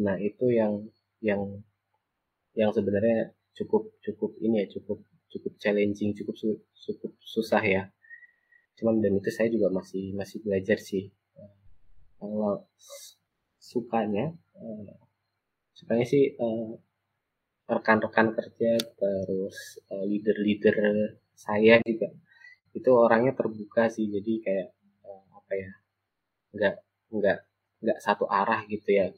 nah 0.00 0.16
itu 0.16 0.48
yang 0.48 0.88
yang 1.20 1.60
yang 2.56 2.72
sebenarnya 2.72 3.36
cukup 3.52 3.92
cukup 4.00 4.32
ini 4.40 4.64
ya 4.64 4.66
cukup 4.80 5.04
cukup 5.28 5.52
challenging 5.60 6.16
cukup 6.16 6.40
cukup 6.72 7.12
susah 7.20 7.60
ya. 7.60 7.82
Cuman 8.80 9.04
dan 9.04 9.20
itu 9.20 9.28
saya 9.28 9.52
juga 9.52 9.68
masih 9.68 10.16
masih 10.16 10.40
belajar 10.40 10.80
sih 10.80 11.12
kalau 12.22 12.62
sukanya 13.58 14.30
uh, 14.54 14.94
sukanya 15.74 16.06
sih 16.06 16.38
uh, 16.38 16.78
rekan-rekan 17.66 18.30
kerja 18.38 18.78
terus 18.78 19.82
uh, 19.90 20.06
leader-leader 20.06 20.78
saya 21.34 21.82
juga. 21.82 22.14
Itu 22.70 22.94
orangnya 22.94 23.34
terbuka 23.34 23.90
sih 23.90 24.06
jadi 24.06 24.32
kayak 24.38 24.68
uh, 25.02 25.24
apa 25.34 25.52
ya 25.58 25.70
nggak 26.54 26.74
nggak 27.10 27.38
nggak 27.82 27.98
satu 27.98 28.30
arah 28.30 28.62
gitu 28.70 28.88
ya 28.94 29.10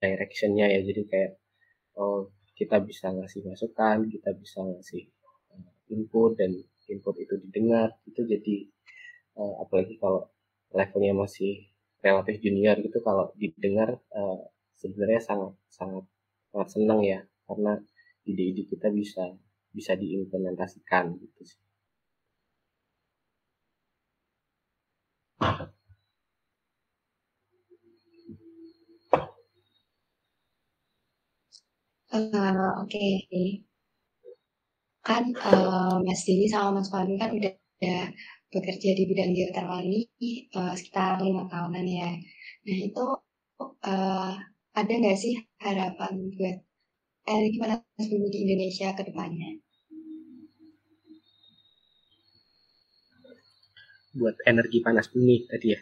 directionnya 0.00 0.72
ya. 0.72 0.80
Jadi 0.80 1.02
kayak 1.04 1.32
oh 2.00 2.32
kita 2.56 2.80
bisa 2.80 3.12
ngasih 3.12 3.44
masukan 3.44 4.08
kita 4.08 4.32
bisa 4.32 4.64
ngasih 4.64 5.04
input 5.92 6.40
dan 6.40 6.56
input 6.88 7.14
itu 7.20 7.36
didengar 7.36 7.92
itu 8.08 8.24
jadi 8.24 8.56
uh, 9.36 9.60
apalagi 9.60 10.00
kalau 10.00 10.32
levelnya 10.72 11.12
masih 11.14 11.68
relatif 12.06 12.34
junior 12.44 12.76
gitu 12.86 12.98
kalau 13.02 13.24
didengar 13.40 13.98
uh, 14.14 14.40
sebenarnya 14.80 15.20
sangat 15.28 15.52
sangat 15.78 16.04
sangat 16.52 16.68
senang 16.74 17.00
ya 17.02 17.20
karena 17.50 17.72
ide-ide 18.30 18.62
kita 18.70 18.88
bisa 18.94 19.24
bisa 19.76 19.92
diimplementasikan 19.98 21.04
gitu 21.22 21.42
sih. 21.42 21.60
Uh, 32.16 32.72
Oke, 32.80 32.96
okay. 32.96 33.60
kan 35.04 35.24
uh, 35.36 36.00
Mas 36.06 36.24
Dini 36.24 36.48
sama 36.48 36.80
Mas 36.80 36.88
Fahmi 36.88 37.14
kan 37.20 37.30
udah, 37.36 37.52
udah 37.52 38.02
bekerja 38.56 38.90
di 38.96 39.04
bidang 39.04 39.36
geotermal 39.36 39.84
ini 39.84 40.00
uh, 40.56 40.72
sekitar 40.72 41.20
lima 41.20 41.44
tahunan 41.52 41.84
ya. 41.84 42.10
Nah 42.66 42.78
itu 42.88 43.04
uh, 43.60 44.32
ada 44.76 44.92
nggak 44.92 45.18
sih 45.20 45.36
harapan 45.60 46.32
buat 46.36 46.56
energi 47.28 47.56
panas 47.60 48.06
bumi 48.08 48.28
di 48.32 48.38
Indonesia 48.48 48.88
ke 48.96 49.02
depannya? 49.04 49.50
Buat 54.16 54.36
energi 54.48 54.78
panas 54.80 55.12
bumi 55.12 55.44
tadi 55.44 55.68
ya. 55.76 55.80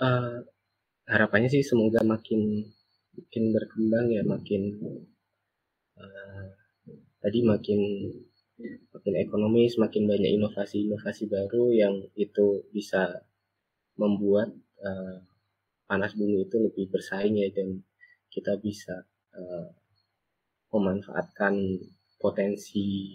Uh, 0.00 0.42
harapannya 1.06 1.52
sih 1.52 1.62
semoga 1.62 2.02
makin 2.02 2.64
makin 3.14 3.44
berkembang 3.54 4.10
ya 4.10 4.22
makin 4.26 4.62
uh, 6.00 6.44
tadi 7.22 7.40
makin 7.46 7.80
makin 8.94 9.14
ekonomis 9.18 9.74
makin 9.82 10.06
banyak 10.06 10.30
inovasi-inovasi 10.38 11.26
baru 11.26 11.74
yang 11.74 11.94
itu 12.14 12.62
bisa 12.70 13.26
membuat 13.98 14.54
uh, 14.82 15.18
panas 15.90 16.14
bumi 16.14 16.46
itu 16.46 16.56
lebih 16.62 16.90
bersaing 16.90 17.34
ya 17.34 17.50
dan 17.50 17.82
kita 18.30 18.58
bisa 18.58 19.06
uh, 19.34 19.68
memanfaatkan 20.74 21.54
potensi 22.18 23.14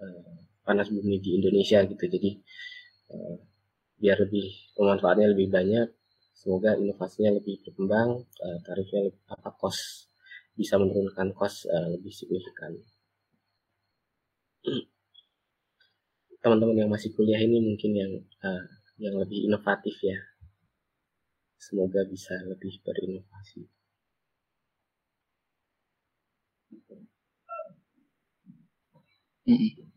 uh, 0.00 0.36
panas 0.64 0.92
bumi 0.92 1.16
di 1.20 1.40
Indonesia 1.40 1.80
gitu. 1.84 2.04
Jadi 2.04 2.30
uh, 3.12 3.36
biar 4.00 4.16
lebih 4.24 4.72
pemanfaatnya 4.76 5.32
lebih 5.32 5.48
banyak 5.52 5.88
semoga 6.32 6.72
inovasinya 6.76 7.36
lebih 7.36 7.60
berkembang 7.64 8.24
uh, 8.24 8.58
tarifnya 8.64 9.12
lebih, 9.12 9.20
apa 9.28 9.52
kos 9.60 10.08
bisa 10.56 10.80
menurunkan 10.80 11.36
kos 11.36 11.68
uh, 11.68 11.88
lebih 11.92 12.12
signifikan 12.12 12.76
teman-teman 16.40 16.86
yang 16.86 16.90
masih 16.90 17.12
kuliah 17.12 17.40
ini 17.40 17.60
mungkin 17.60 17.92
yang 17.96 18.12
uh, 18.44 18.64
yang 19.00 19.16
lebih 19.16 19.48
inovatif 19.48 19.96
ya 20.04 20.18
semoga 21.60 22.04
bisa 22.08 22.32
lebih 22.48 22.80
berinovasi 22.84 23.68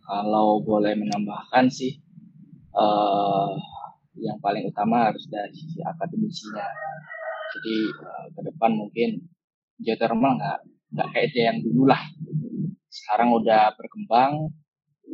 kalau 0.03 0.59
boleh 0.59 0.93
menambahkan 0.97 1.69
sih 1.69 1.95
uh, 2.75 3.53
yang 4.19 4.37
paling 4.41 4.67
utama 4.69 5.09
harus 5.09 5.25
dari 5.29 5.53
sisi 5.53 5.79
akademisinya. 5.81 6.67
Jadi 7.53 7.75
uh, 8.01 8.25
ke 8.33 8.41
depan 8.51 8.71
mungkin 8.73 9.09
geothermal 9.81 10.37
nggak 10.37 10.59
nggak 10.93 11.07
kayak 11.13 11.33
yang 11.33 11.59
dulu 11.61 11.89
lah. 11.89 12.01
Sekarang 12.93 13.33
udah 13.33 13.73
berkembang, 13.73 14.53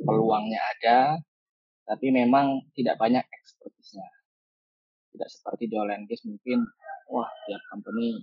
peluangnya 0.04 0.60
ada, 0.76 1.00
tapi 1.88 2.12
memang 2.12 2.68
tidak 2.76 3.00
banyak 3.00 3.24
ekspertisnya. 3.24 4.04
Tidak 5.16 5.30
seperti 5.32 5.72
di 5.72 5.80
gas 5.80 6.22
mungkin, 6.28 6.60
wah 7.08 7.32
tiap 7.48 7.64
company 7.72 8.20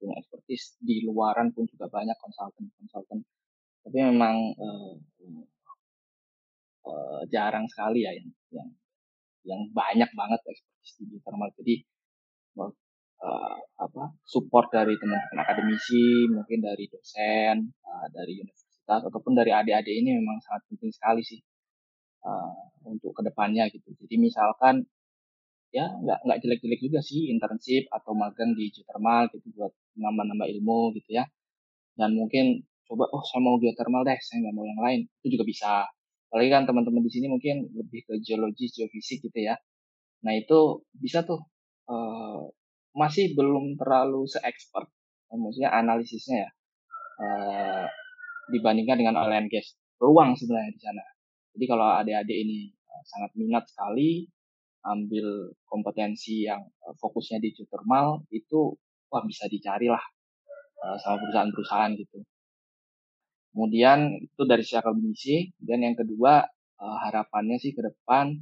punya 0.00 0.16
ekspertis 0.24 0.80
di 0.80 1.04
luaran 1.04 1.52
pun 1.52 1.68
juga 1.68 1.92
banyak 1.92 2.16
konsultan-konsultan. 2.16 3.20
Tapi 3.84 3.98
memang 4.00 4.36
uh, 4.56 4.96
uh, 6.88 7.20
jarang 7.28 7.68
sekali 7.68 8.08
ya 8.08 8.12
yang 8.16 8.28
yang 8.56 8.68
yang 9.44 9.60
banyak 9.76 10.08
banget 10.16 10.40
ekspertis 10.48 10.92
di 10.96 11.04
geothermal. 11.12 11.52
Jadi 11.60 11.74
uh, 12.56 13.58
apa 13.84 14.04
support 14.24 14.72
dari 14.72 14.96
teman-teman 14.96 15.44
akademisi, 15.44 16.24
mungkin 16.32 16.64
dari 16.64 16.88
dosen, 16.88 17.68
uh, 17.84 18.06
dari 18.08 18.40
universitas 18.40 18.63
ataupun 18.88 19.32
dari 19.32 19.50
adik-adik 19.54 19.94
ini 19.94 20.20
memang 20.20 20.38
sangat 20.44 20.62
penting 20.68 20.92
sekali 20.92 21.22
sih 21.24 21.40
uh, 22.24 22.52
untuk 22.84 23.16
ke 23.16 23.22
depannya 23.24 23.68
gitu. 23.72 23.88
Jadi 23.96 24.14
misalkan 24.20 24.84
ya 25.74 25.90
nggak 25.90 26.18
nggak 26.22 26.38
jelek-jelek 26.44 26.80
juga 26.84 27.00
sih 27.02 27.32
internship 27.32 27.90
atau 27.90 28.14
magang 28.14 28.54
di 28.54 28.70
geothermal 28.70 29.26
gitu 29.34 29.46
buat 29.56 29.72
nambah-nambah 29.96 30.48
ilmu 30.58 30.94
gitu 31.00 31.18
ya. 31.18 31.24
Dan 31.96 32.18
mungkin 32.18 32.66
coba 32.84 33.08
oh 33.10 33.24
saya 33.24 33.40
mau 33.40 33.56
geothermal 33.56 34.04
deh, 34.04 34.18
saya 34.20 34.44
nggak 34.44 34.54
mau 34.54 34.66
yang 34.68 34.80
lain 34.84 35.00
itu 35.24 35.26
juga 35.38 35.44
bisa 35.48 35.88
apalagi 36.34 36.50
kan 36.50 36.66
teman-teman 36.66 37.06
di 37.06 37.14
sini 37.14 37.30
mungkin 37.30 37.70
lebih 37.78 38.10
ke 38.10 38.18
geologi 38.18 38.66
geofisik 38.74 39.22
gitu 39.22 39.38
ya 39.38 39.54
nah 40.26 40.34
itu 40.34 40.82
bisa 40.90 41.22
tuh 41.22 41.46
uh, 41.86 42.50
masih 42.90 43.38
belum 43.38 43.78
terlalu 43.78 44.26
se-expert 44.26 44.90
maksudnya 45.30 45.70
analisisnya 45.70 46.42
ya 46.42 46.50
uh, 47.22 47.86
dibandingkan 48.52 49.00
dengan 49.00 49.14
oil 49.20 49.32
and 49.32 49.48
gas 49.48 49.76
peluang 49.96 50.36
sebenarnya 50.36 50.72
di 50.74 50.80
sana 50.82 51.04
jadi 51.54 51.64
kalau 51.70 51.88
adik-adik 52.02 52.36
ini 52.36 52.58
uh, 52.74 53.02
sangat 53.06 53.30
minat 53.38 53.64
sekali 53.70 54.26
ambil 54.84 55.54
kompetensi 55.64 56.44
yang 56.44 56.60
uh, 56.84 56.94
fokusnya 57.00 57.40
di 57.40 57.56
geothermal 57.56 58.26
itu 58.34 58.76
wah 59.08 59.22
bisa 59.24 59.48
dicari 59.48 59.88
lah 59.88 60.02
uh, 60.84 60.96
sama 61.00 61.22
perusahaan-perusahaan 61.22 61.92
gitu 61.96 62.20
Kemudian 63.54 64.18
itu 64.18 64.42
dari 64.50 64.66
sisi 64.66 64.74
akademisi. 64.74 65.46
Dan 65.54 65.86
yang 65.86 65.94
kedua 65.94 66.42
harapannya 66.74 67.62
sih 67.62 67.70
ke 67.70 67.86
depan 67.86 68.34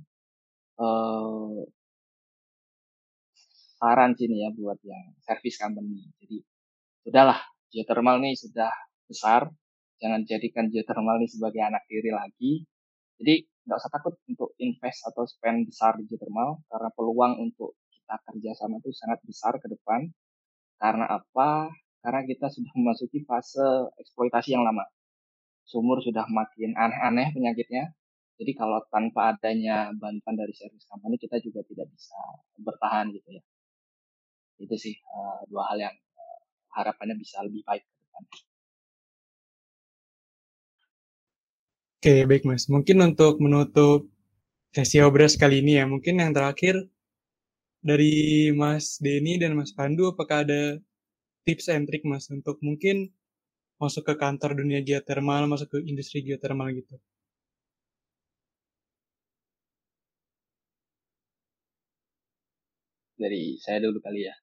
saran 3.76 4.16
sini 4.16 4.40
ya 4.40 4.48
buat 4.56 4.80
yang 4.80 5.12
service 5.20 5.60
company. 5.60 6.08
Jadi 6.16 6.40
sudahlah 7.04 7.38
geothermal 7.68 8.24
ini 8.24 8.32
sudah 8.40 8.72
besar, 9.04 9.52
jangan 10.02 10.26
jadikan 10.26 10.66
geothermal 10.66 11.22
ini 11.22 11.30
sebagai 11.30 11.62
anak 11.62 11.86
tiri 11.86 12.10
lagi. 12.10 12.66
Jadi 13.22 13.46
nggak 13.62 13.78
usah 13.78 13.92
takut 13.94 14.18
untuk 14.26 14.50
invest 14.58 15.06
atau 15.06 15.22
spend 15.30 15.70
besar 15.70 15.94
di 15.94 16.10
geothermal 16.10 16.66
karena 16.66 16.90
peluang 16.90 17.38
untuk 17.38 17.78
kita 17.86 18.18
kerjasama 18.26 18.82
itu 18.82 18.90
sangat 18.90 19.22
besar 19.22 19.54
ke 19.62 19.70
depan. 19.70 20.10
Karena 20.82 21.06
apa? 21.06 21.70
Karena 22.02 22.26
kita 22.26 22.50
sudah 22.50 22.72
memasuki 22.82 23.22
fase 23.22 23.62
eksploitasi 24.02 24.58
yang 24.58 24.66
lama 24.66 24.82
sumur 25.72 26.02
sudah 26.02 26.26
makin 26.28 26.74
aneh-aneh 26.74 27.32
penyakitnya. 27.32 27.94
Jadi 28.36 28.52
kalau 28.58 28.82
tanpa 28.90 29.36
adanya 29.36 29.94
bantuan 29.94 30.34
dari 30.34 30.50
service 30.52 30.84
company 30.90 31.14
kita 31.16 31.38
juga 31.38 31.62
tidak 31.62 31.86
bisa 31.94 32.18
bertahan 32.58 33.14
gitu 33.14 33.28
ya. 33.38 33.42
Itu 34.58 34.74
sih 34.74 34.98
uh, 34.98 35.46
dua 35.46 35.70
hal 35.70 35.78
yang 35.78 35.94
uh, 35.94 36.40
harapannya 36.74 37.14
bisa 37.14 37.38
lebih 37.46 37.62
baik 37.62 37.86
ke 37.86 37.94
depan. 38.02 38.22
Oke, 42.02 42.26
baik 42.30 42.42
Mas. 42.50 42.66
Mungkin 42.66 42.98
untuk 42.98 43.38
menutup 43.38 44.10
sesi 44.76 44.98
obras 45.08 45.38
kali 45.42 45.62
ini 45.62 45.72
ya, 45.78 45.84
mungkin 45.86 46.14
yang 46.22 46.34
terakhir 46.34 46.74
dari 47.90 48.50
Mas 48.60 48.98
Denny 49.04 49.38
dan 49.42 49.54
Mas 49.54 49.70
Pandu, 49.70 50.10
apakah 50.10 50.42
ada 50.42 50.82
tips 51.46 51.66
and 51.70 51.86
trick 51.86 52.02
Mas 52.02 52.26
untuk 52.36 52.58
mungkin 52.66 53.14
masuk 53.82 54.02
ke 54.08 54.14
kantor 54.22 54.58
dunia 54.60 54.80
geothermal, 54.82 55.46
masuk 55.52 55.68
ke 55.74 55.78
industri 55.90 56.26
geothermal 56.26 56.74
gitu? 56.74 56.98
Dari 63.22 63.56
saya 63.64 63.78
dulu 63.84 63.98
kali 64.04 64.20
ya. 64.28 64.34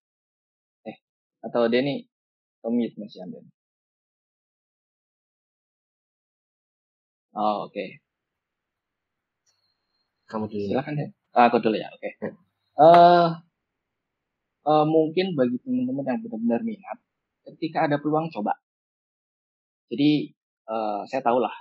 Eh, 0.91 0.97
atau 1.47 1.63
Denny, 1.73 1.95
komit 2.63 2.93
masih 3.01 3.21
ada. 3.25 3.39
Oh, 7.39 7.71
oke. 7.71 7.71
Okay. 7.71 7.89
Kamu 10.27 10.51
dulu. 10.51 10.75
Silakan 10.75 10.99
ya. 10.99 11.07
Ah, 11.31 11.47
aku 11.47 11.63
dulu 11.63 11.79
ya, 11.79 11.87
oke. 11.87 12.03
Okay. 12.03 12.11
Hmm. 12.19 12.35
Uh, 12.79 13.27
uh, 14.67 14.85
mungkin 14.87 15.39
bagi 15.39 15.55
teman-teman 15.63 16.03
yang 16.03 16.19
benar-benar 16.19 16.61
minat, 16.67 16.97
ketika 17.47 17.87
ada 17.87 17.95
peluang 17.99 18.27
coba 18.35 18.59
jadi 19.89 20.29
uh, 20.69 21.01
saya 21.09 21.21
tahulah 21.25 21.53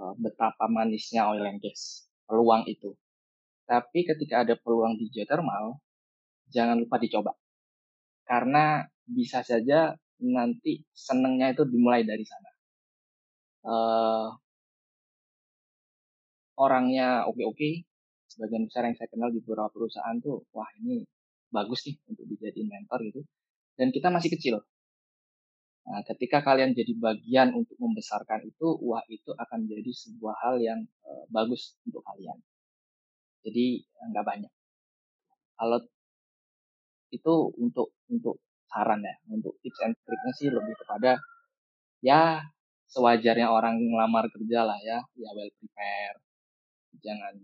uh, 0.00 0.16
betapa 0.16 0.64
manisnya 0.72 1.28
oil 1.28 1.44
and 1.44 1.60
gas, 1.60 2.08
peluang 2.24 2.64
itu. 2.64 2.96
Tapi 3.68 4.08
ketika 4.08 4.44
ada 4.44 4.56
peluang 4.56 4.96
di 4.96 5.12
geothermal, 5.12 5.80
jangan 6.48 6.80
lupa 6.80 6.96
dicoba. 6.96 7.32
Karena 8.24 8.80
bisa 9.04 9.44
saja 9.44 9.92
nanti 10.24 10.80
senengnya 10.96 11.52
itu 11.52 11.68
dimulai 11.68 12.08
dari 12.08 12.24
sana. 12.24 12.50
Uh, 13.64 14.28
orangnya 16.58 17.26
oke-oke, 17.30 17.86
sebagian 18.30 18.66
besar 18.68 18.86
yang 18.88 18.96
saya 18.98 19.08
kenal 19.10 19.30
di 19.30 19.40
beberapa 19.42 19.70
perusahaan 19.70 20.16
tuh 20.22 20.46
wah 20.54 20.68
ini 20.82 21.06
bagus 21.54 21.86
nih 21.86 21.96
untuk 22.10 22.24
dijadiin 22.26 22.66
mentor 22.66 22.98
gitu 23.06 23.20
dan 23.78 23.94
kita 23.94 24.10
masih 24.10 24.30
kecil 24.34 24.58
Nah, 25.84 26.00
ketika 26.08 26.40
kalian 26.40 26.72
jadi 26.72 26.96
bagian 26.96 27.52
untuk 27.52 27.76
membesarkan 27.76 28.40
itu, 28.48 28.68
wah 28.88 29.04
itu 29.12 29.30
akan 29.36 29.68
jadi 29.68 29.90
sebuah 29.92 30.36
hal 30.40 30.56
yang 30.56 30.80
uh, 31.04 31.24
bagus 31.28 31.76
untuk 31.84 32.00
kalian. 32.08 32.40
Jadi 33.44 33.84
nggak 33.84 34.24
banyak. 34.24 34.52
Kalau 35.60 35.78
itu 37.12 37.34
untuk 37.60 37.92
untuk 38.08 38.40
saran 38.72 39.04
ya, 39.04 39.14
untuk 39.28 39.60
tips 39.60 39.80
and 39.84 39.94
triknya 40.08 40.32
sih 40.40 40.48
lebih 40.48 40.74
kepada 40.80 41.20
ya 42.00 42.40
sewajarnya 42.88 43.48
orang 43.52 43.76
ngelamar 43.76 44.24
kerja 44.32 44.64
lah 44.64 44.78
ya, 44.80 44.98
ya 45.20 45.30
well 45.36 45.52
prepare. 45.60 46.16
Jangan 47.02 47.34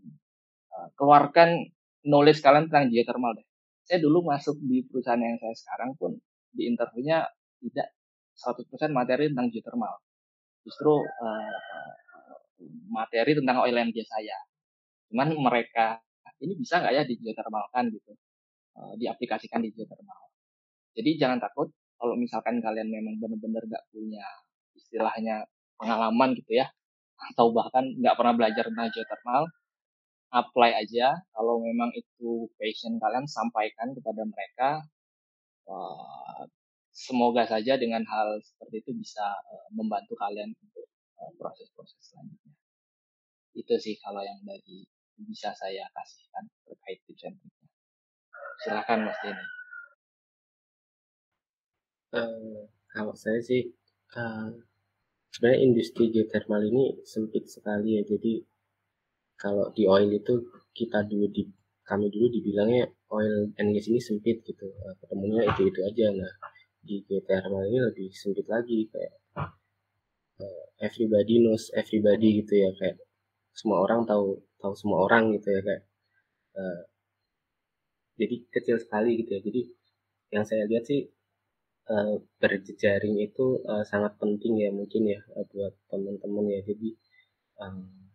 uh, 0.77 0.89
keluarkan 0.95 1.67
knowledge 2.07 2.41
kalian 2.45 2.71
tentang 2.71 2.89
geothermal 2.93 3.35
deh. 3.37 3.47
Saya 3.85 3.99
dulu 4.05 4.23
masuk 4.23 4.57
di 4.63 4.87
perusahaan 4.87 5.19
yang 5.19 5.37
saya 5.41 5.57
sekarang 5.57 5.99
pun 5.99 6.15
di 6.55 6.71
interviewnya 6.71 7.27
tidak 7.61 7.91
100% 8.39 8.95
materi 8.95 9.29
tentang 9.33 9.51
geothermal. 9.51 9.95
Justru 10.63 10.93
uh, 11.03 11.59
materi 12.93 13.33
tentang 13.37 13.65
oil 13.65 13.77
and 13.77 13.93
gas 13.93 14.09
saya. 14.09 14.39
Cuman 15.11 15.35
mereka 15.37 15.99
ini 16.41 16.57
bisa 16.57 16.81
nggak 16.81 16.93
ya 16.95 17.03
di 17.05 17.15
geothermalkan 17.21 17.93
gitu, 17.93 18.17
uh, 18.77 18.95
diaplikasikan 18.97 19.61
di 19.61 19.73
geothermal. 19.77 20.33
Jadi 20.97 21.11
jangan 21.21 21.39
takut 21.41 21.69
kalau 22.01 22.17
misalkan 22.17 22.65
kalian 22.65 22.89
memang 22.89 23.21
benar-benar 23.21 23.69
nggak 23.69 23.85
punya 23.93 24.25
istilahnya 24.73 25.45
pengalaman 25.77 26.33
gitu 26.33 26.57
ya, 26.57 26.73
atau 27.33 27.53
bahkan 27.53 27.85
nggak 28.01 28.17
pernah 28.17 28.35
belajar 28.37 28.65
tentang 28.69 28.89
geothermal, 28.91 29.45
apply 30.33 30.71
aja. 30.81 31.21
Kalau 31.35 31.61
memang 31.61 31.91
itu 31.95 32.49
passion 32.57 32.97
kalian, 32.97 33.27
sampaikan 33.29 33.93
kepada 33.93 34.23
mereka. 34.25 34.71
Uh, 35.71 36.43
semoga 36.91 37.47
saja 37.47 37.79
dengan 37.79 38.03
hal 38.03 38.43
seperti 38.43 38.83
itu 38.83 38.91
bisa 38.99 39.23
uh, 39.23 39.69
membantu 39.71 40.19
kalian 40.19 40.51
untuk 40.51 40.87
uh, 41.21 41.31
proses-proses 41.39 42.01
selanjutnya. 42.03 42.55
Itu 43.55 43.75
sih 43.79 43.99
kalau 44.03 44.23
yang 44.23 44.41
dari 44.43 44.87
bisa 45.21 45.53
saya 45.53 45.85
kasihkan 45.93 46.45
terkait 46.65 46.99
tips 47.07 47.29
and. 47.29 47.37
Silakan 48.61 49.09
Mas 49.09 49.19
Denny. 49.25 49.47
Uh, 52.11 52.67
kalau 52.91 53.15
saya 53.15 53.41
sih 53.41 53.71
uh, 54.19 54.51
sebenarnya 55.31 55.61
industri 55.63 56.11
geothermal 56.11 56.63
ini 56.67 57.03
sempit 57.07 57.47
sekali 57.47 57.99
ya. 57.99 58.03
Jadi 58.07 58.43
kalau 59.41 59.73
di 59.73 59.89
oil 59.89 60.11
itu 60.13 60.35
kita 60.75 61.07
dulu 61.07 61.27
di 61.31 61.49
kami 61.87 62.07
dulu 62.07 62.31
dibilangnya 62.31 62.87
oil 63.11 63.51
and 63.59 63.75
gas 63.75 63.87
ini 63.91 63.99
sempit 64.03 64.43
gitu. 64.47 64.67
Uh, 64.67 64.95
ketemunya 65.03 65.47
itu 65.49 65.71
itu 65.71 65.81
aja. 65.83 66.07
Nah 66.15 66.33
di 66.81 67.05
geothermal 67.05 67.67
ini 67.69 67.79
lebih 67.81 68.09
sempit 68.13 68.47
lagi 68.49 68.89
kayak 68.89 69.13
uh, 70.41 70.65
everybody 70.81 71.41
knows 71.45 71.69
everybody 71.77 72.41
gitu 72.41 72.57
ya 72.57 72.71
kayak 72.81 72.97
semua 73.53 73.85
orang 73.85 74.09
tahu 74.09 74.41
tahu 74.57 74.73
semua 74.73 75.05
orang 75.05 75.37
gitu 75.37 75.53
ya 75.53 75.61
kayak 75.61 75.83
uh, 76.57 76.81
jadi 78.17 78.37
kecil 78.49 78.77
sekali 78.81 79.21
gitu 79.21 79.31
ya 79.37 79.41
jadi 79.45 79.61
yang 80.31 80.45
saya 80.49 80.65
lihat 80.65 80.89
sih 80.89 81.09
uh, 81.91 82.15
berjejaring 82.39 83.19
itu 83.19 83.59
uh, 83.67 83.83
sangat 83.83 84.15
penting 84.23 84.63
ya 84.63 84.71
mungkin 84.71 85.11
ya 85.11 85.21
uh, 85.35 85.45
buat 85.51 85.75
teman-teman 85.91 86.47
ya. 86.47 86.61
Jadi 86.63 86.91
um, 87.59 88.11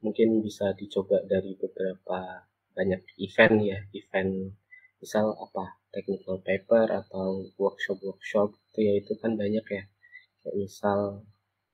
mungkin 0.00 0.40
bisa 0.40 0.72
dicoba 0.78 1.20
dari 1.26 1.58
beberapa 1.58 2.46
banyak 2.72 3.02
event 3.18 3.56
ya. 3.66 3.78
Event 3.90 4.54
misal 5.02 5.34
apa 5.34 5.80
technical 5.90 6.38
paper 6.40 6.86
atau 6.86 7.50
workshop-workshop 7.58 8.54
itu 8.70 8.78
ya 8.86 8.92
itu 9.02 9.12
kan 9.18 9.34
banyak 9.34 9.66
ya. 9.66 9.84
Kayak 10.40 10.56
misal 10.56 11.26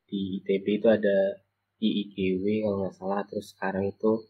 di 0.09 0.41
ITB 0.43 0.82
itu 0.82 0.89
ada 0.89 1.45
IIGW 1.78 2.64
kalau 2.64 2.76
nggak 2.87 2.97
salah. 2.97 3.20
Terus 3.28 3.53
sekarang 3.53 3.93
itu 3.93 4.24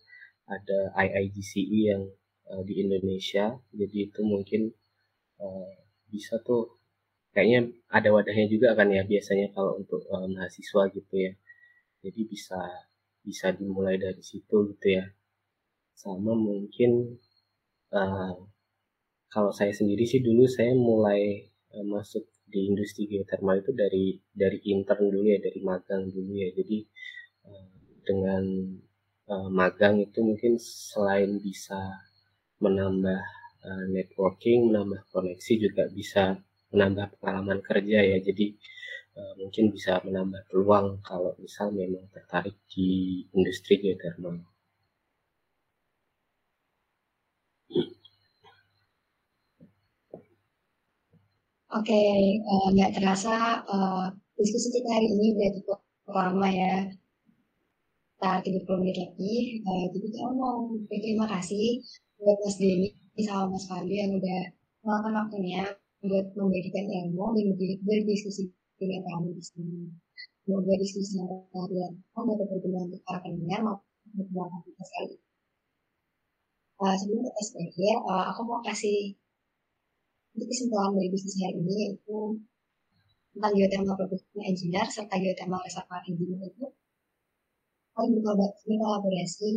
ada 0.46 0.94
IIGCE 0.98 1.78
yang 1.94 2.04
uh, 2.50 2.62
di 2.66 2.82
Indonesia. 2.82 3.56
Jadi 3.70 4.10
itu 4.10 4.20
mungkin 4.26 4.74
uh, 5.40 5.70
bisa 6.10 6.38
tuh 6.42 6.75
kayaknya 7.36 7.68
ada 7.92 8.08
wadahnya 8.16 8.48
juga 8.48 8.72
kan 8.72 8.88
ya 8.88 9.04
biasanya 9.04 9.52
kalau 9.52 9.76
untuk 9.76 10.00
uh, 10.08 10.24
mahasiswa 10.24 10.88
gitu 10.88 11.14
ya. 11.20 11.32
Jadi 12.00 12.20
bisa 12.24 12.56
bisa 13.20 13.52
dimulai 13.52 14.00
dari 14.00 14.24
situ 14.24 14.72
gitu 14.72 14.88
ya. 14.88 15.04
Sama 15.92 16.32
mungkin 16.32 17.20
uh, 17.92 18.32
kalau 19.28 19.52
saya 19.52 19.68
sendiri 19.76 20.08
sih 20.08 20.24
dulu 20.24 20.48
saya 20.48 20.72
mulai 20.72 21.44
uh, 21.76 21.84
masuk 21.84 22.24
di 22.48 22.72
industri 22.72 23.04
geothermal 23.04 23.60
itu 23.60 23.76
dari 23.76 24.16
dari 24.32 24.56
intern 24.72 25.12
dulu 25.12 25.28
ya 25.28 25.36
dari 25.36 25.60
magang 25.60 26.08
dulu 26.08 26.32
ya. 26.32 26.48
Jadi 26.56 26.88
uh, 27.44 27.68
dengan 28.00 28.44
uh, 29.28 29.48
magang 29.52 30.00
itu 30.00 30.24
mungkin 30.24 30.56
selain 30.56 31.36
bisa 31.36 32.00
menambah 32.64 33.20
uh, 33.60 33.84
networking 33.92 34.72
menambah 34.72 35.04
koneksi 35.12 35.52
juga 35.60 35.84
bisa 35.92 36.40
menambah 36.72 37.06
pengalaman 37.20 37.60
kerja 37.68 37.98
ya 38.02 38.18
jadi 38.28 38.46
uh, 39.18 39.32
mungkin 39.40 39.64
bisa 39.74 39.92
menambah 40.06 40.42
peluang 40.50 41.00
kalau 41.08 41.32
misal 41.42 41.72
memang 41.72 42.06
tertarik 42.14 42.56
di 42.72 42.88
industri 43.36 43.80
geothermal. 43.82 44.36
Oke, 51.76 52.02
uh, 52.50 52.66
nggak 52.74 52.94
terasa 52.96 53.60
uh, 53.68 54.08
diskusi 54.38 54.68
kita 54.76 54.88
hari 54.96 55.08
ini 55.12 55.26
udah 55.36 55.50
cukup 55.60 55.78
lama 56.08 56.48
ya. 56.48 56.74
Sekitar 58.16 58.40
30 58.40 58.80
menit 58.80 58.96
lagi. 59.02 59.34
Uh, 59.66 59.84
jadi 59.92 60.06
kita 60.08 60.24
mau 60.40 60.56
berterima 60.88 61.26
kasih 61.28 61.84
buat 62.16 62.38
Mas 62.40 62.56
Denny 62.56 62.88
sama 63.26 63.44
Mas 63.52 63.64
Fadli 63.68 63.96
yang 64.00 64.12
udah 64.16 64.40
melakukan 64.84 65.14
waktunya 65.20 65.62
buat 66.04 66.26
membagikan 66.36 66.86
ilmu 66.86 67.24
dan 67.36 67.46
berdiskusi 67.84 68.52
dengan 68.76 69.00
kami 69.08 69.36
di 69.36 69.42
sini. 69.42 69.88
Semoga 70.44 70.74
diskusi 70.78 71.18
yang 71.18 71.26
kalian 71.50 71.92
dapat 72.14 72.46
berguna 72.46 72.86
untuk 72.86 73.02
para 73.02 73.18
pendengar 73.24 73.60
maupun 73.66 74.26
untuk 74.30 74.62
kita 74.70 74.84
sekali. 74.86 75.16
Uh, 76.76 76.94
sebelum 77.00 77.24
kita 77.24 77.42
selesai, 77.42 77.98
uh, 78.04 78.24
aku 78.30 78.40
mau 78.44 78.60
kasih 78.60 79.16
untuk 80.36 80.52
kesimpulan 80.52 80.92
dari 80.92 81.08
bisnis 81.08 81.40
hari 81.40 81.56
ini 81.56 81.74
yaitu 81.88 82.18
tentang 83.32 83.52
geothermal 83.56 83.96
production 83.96 84.40
engineer 84.44 84.86
serta 84.92 85.16
geothermal 85.16 85.60
reservoir 85.64 86.04
engineer 86.04 86.44
itu 86.44 86.66
saling 87.96 88.20
berkolaborasi 88.20 89.50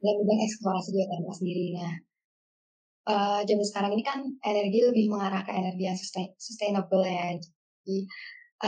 dan 0.00 0.14
bidang 0.24 0.40
eksplorasi 0.48 0.88
geothermal 0.96 1.34
sendiri. 1.36 1.76
Nah, 1.76 2.07
uh, 3.08 3.40
sekarang 3.42 3.96
ini 3.96 4.04
kan 4.04 4.20
energi 4.44 4.84
lebih 4.84 5.04
mengarah 5.08 5.42
ke 5.42 5.52
energi 5.52 5.82
yang 5.88 5.98
sustain, 5.98 6.28
sustainable 6.36 7.02
ya. 7.02 7.34
Jadi 7.40 8.04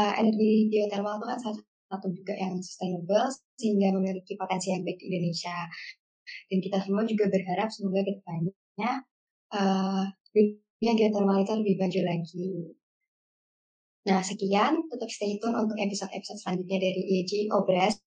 uh, 0.00 0.12
energi 0.16 0.72
geothermal 0.72 1.20
itu 1.20 1.26
kan 1.28 1.38
salah 1.38 1.58
satu 1.90 2.08
juga 2.14 2.34
yang 2.38 2.56
sustainable 2.64 3.28
sehingga 3.60 3.92
memiliki 3.92 4.34
potensi 4.40 4.72
yang 4.72 4.82
baik 4.82 4.96
di 4.96 5.06
Indonesia. 5.12 5.68
Dan 6.48 6.58
kita 6.62 6.78
semua 6.86 7.04
juga 7.04 7.28
berharap 7.28 7.68
semoga 7.68 8.06
ke 8.06 8.12
depannya 8.16 8.90
uh, 9.52 10.04
yang 10.80 10.96
geothermal 10.96 11.42
itu 11.44 11.52
lebih 11.60 11.76
maju 11.76 12.00
lagi. 12.08 12.48
Nah, 14.08 14.24
sekian. 14.24 14.88
Tetap 14.88 15.10
stay 15.12 15.36
tune 15.36 15.52
untuk 15.52 15.76
episode-episode 15.76 16.40
selanjutnya 16.40 16.80
dari 16.80 17.00
IEG 17.04 17.52
Obres. 17.52 18.00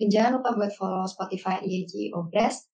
Dan 0.00 0.08
jangan 0.10 0.40
lupa 0.40 0.56
buat 0.56 0.72
follow 0.74 1.06
Spotify 1.06 1.62
IEG 1.62 2.10
Obres 2.16 2.66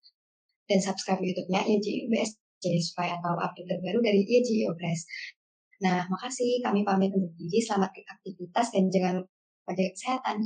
dan 0.70 0.78
subscribe 0.78 1.20
YouTube-nya 1.20 1.66
IEG 1.66 2.06
UBS 2.06 2.45
supaya 2.82 3.14
tahu 3.22 3.36
update 3.38 3.68
terbaru 3.70 3.98
dari 4.02 4.20
IEG 4.26 4.66
Obres. 4.70 5.06
Nah, 5.84 6.08
makasih. 6.08 6.64
Kami 6.64 6.82
pamit 6.82 7.12
untuk 7.12 7.32
diri. 7.36 7.60
Selamat 7.60 7.92
beraktivitas 7.92 8.66
dan 8.72 8.84
jangan 8.88 9.14
lupa 9.22 9.72
jaga 9.76 9.92
kesehatan. 9.92 10.36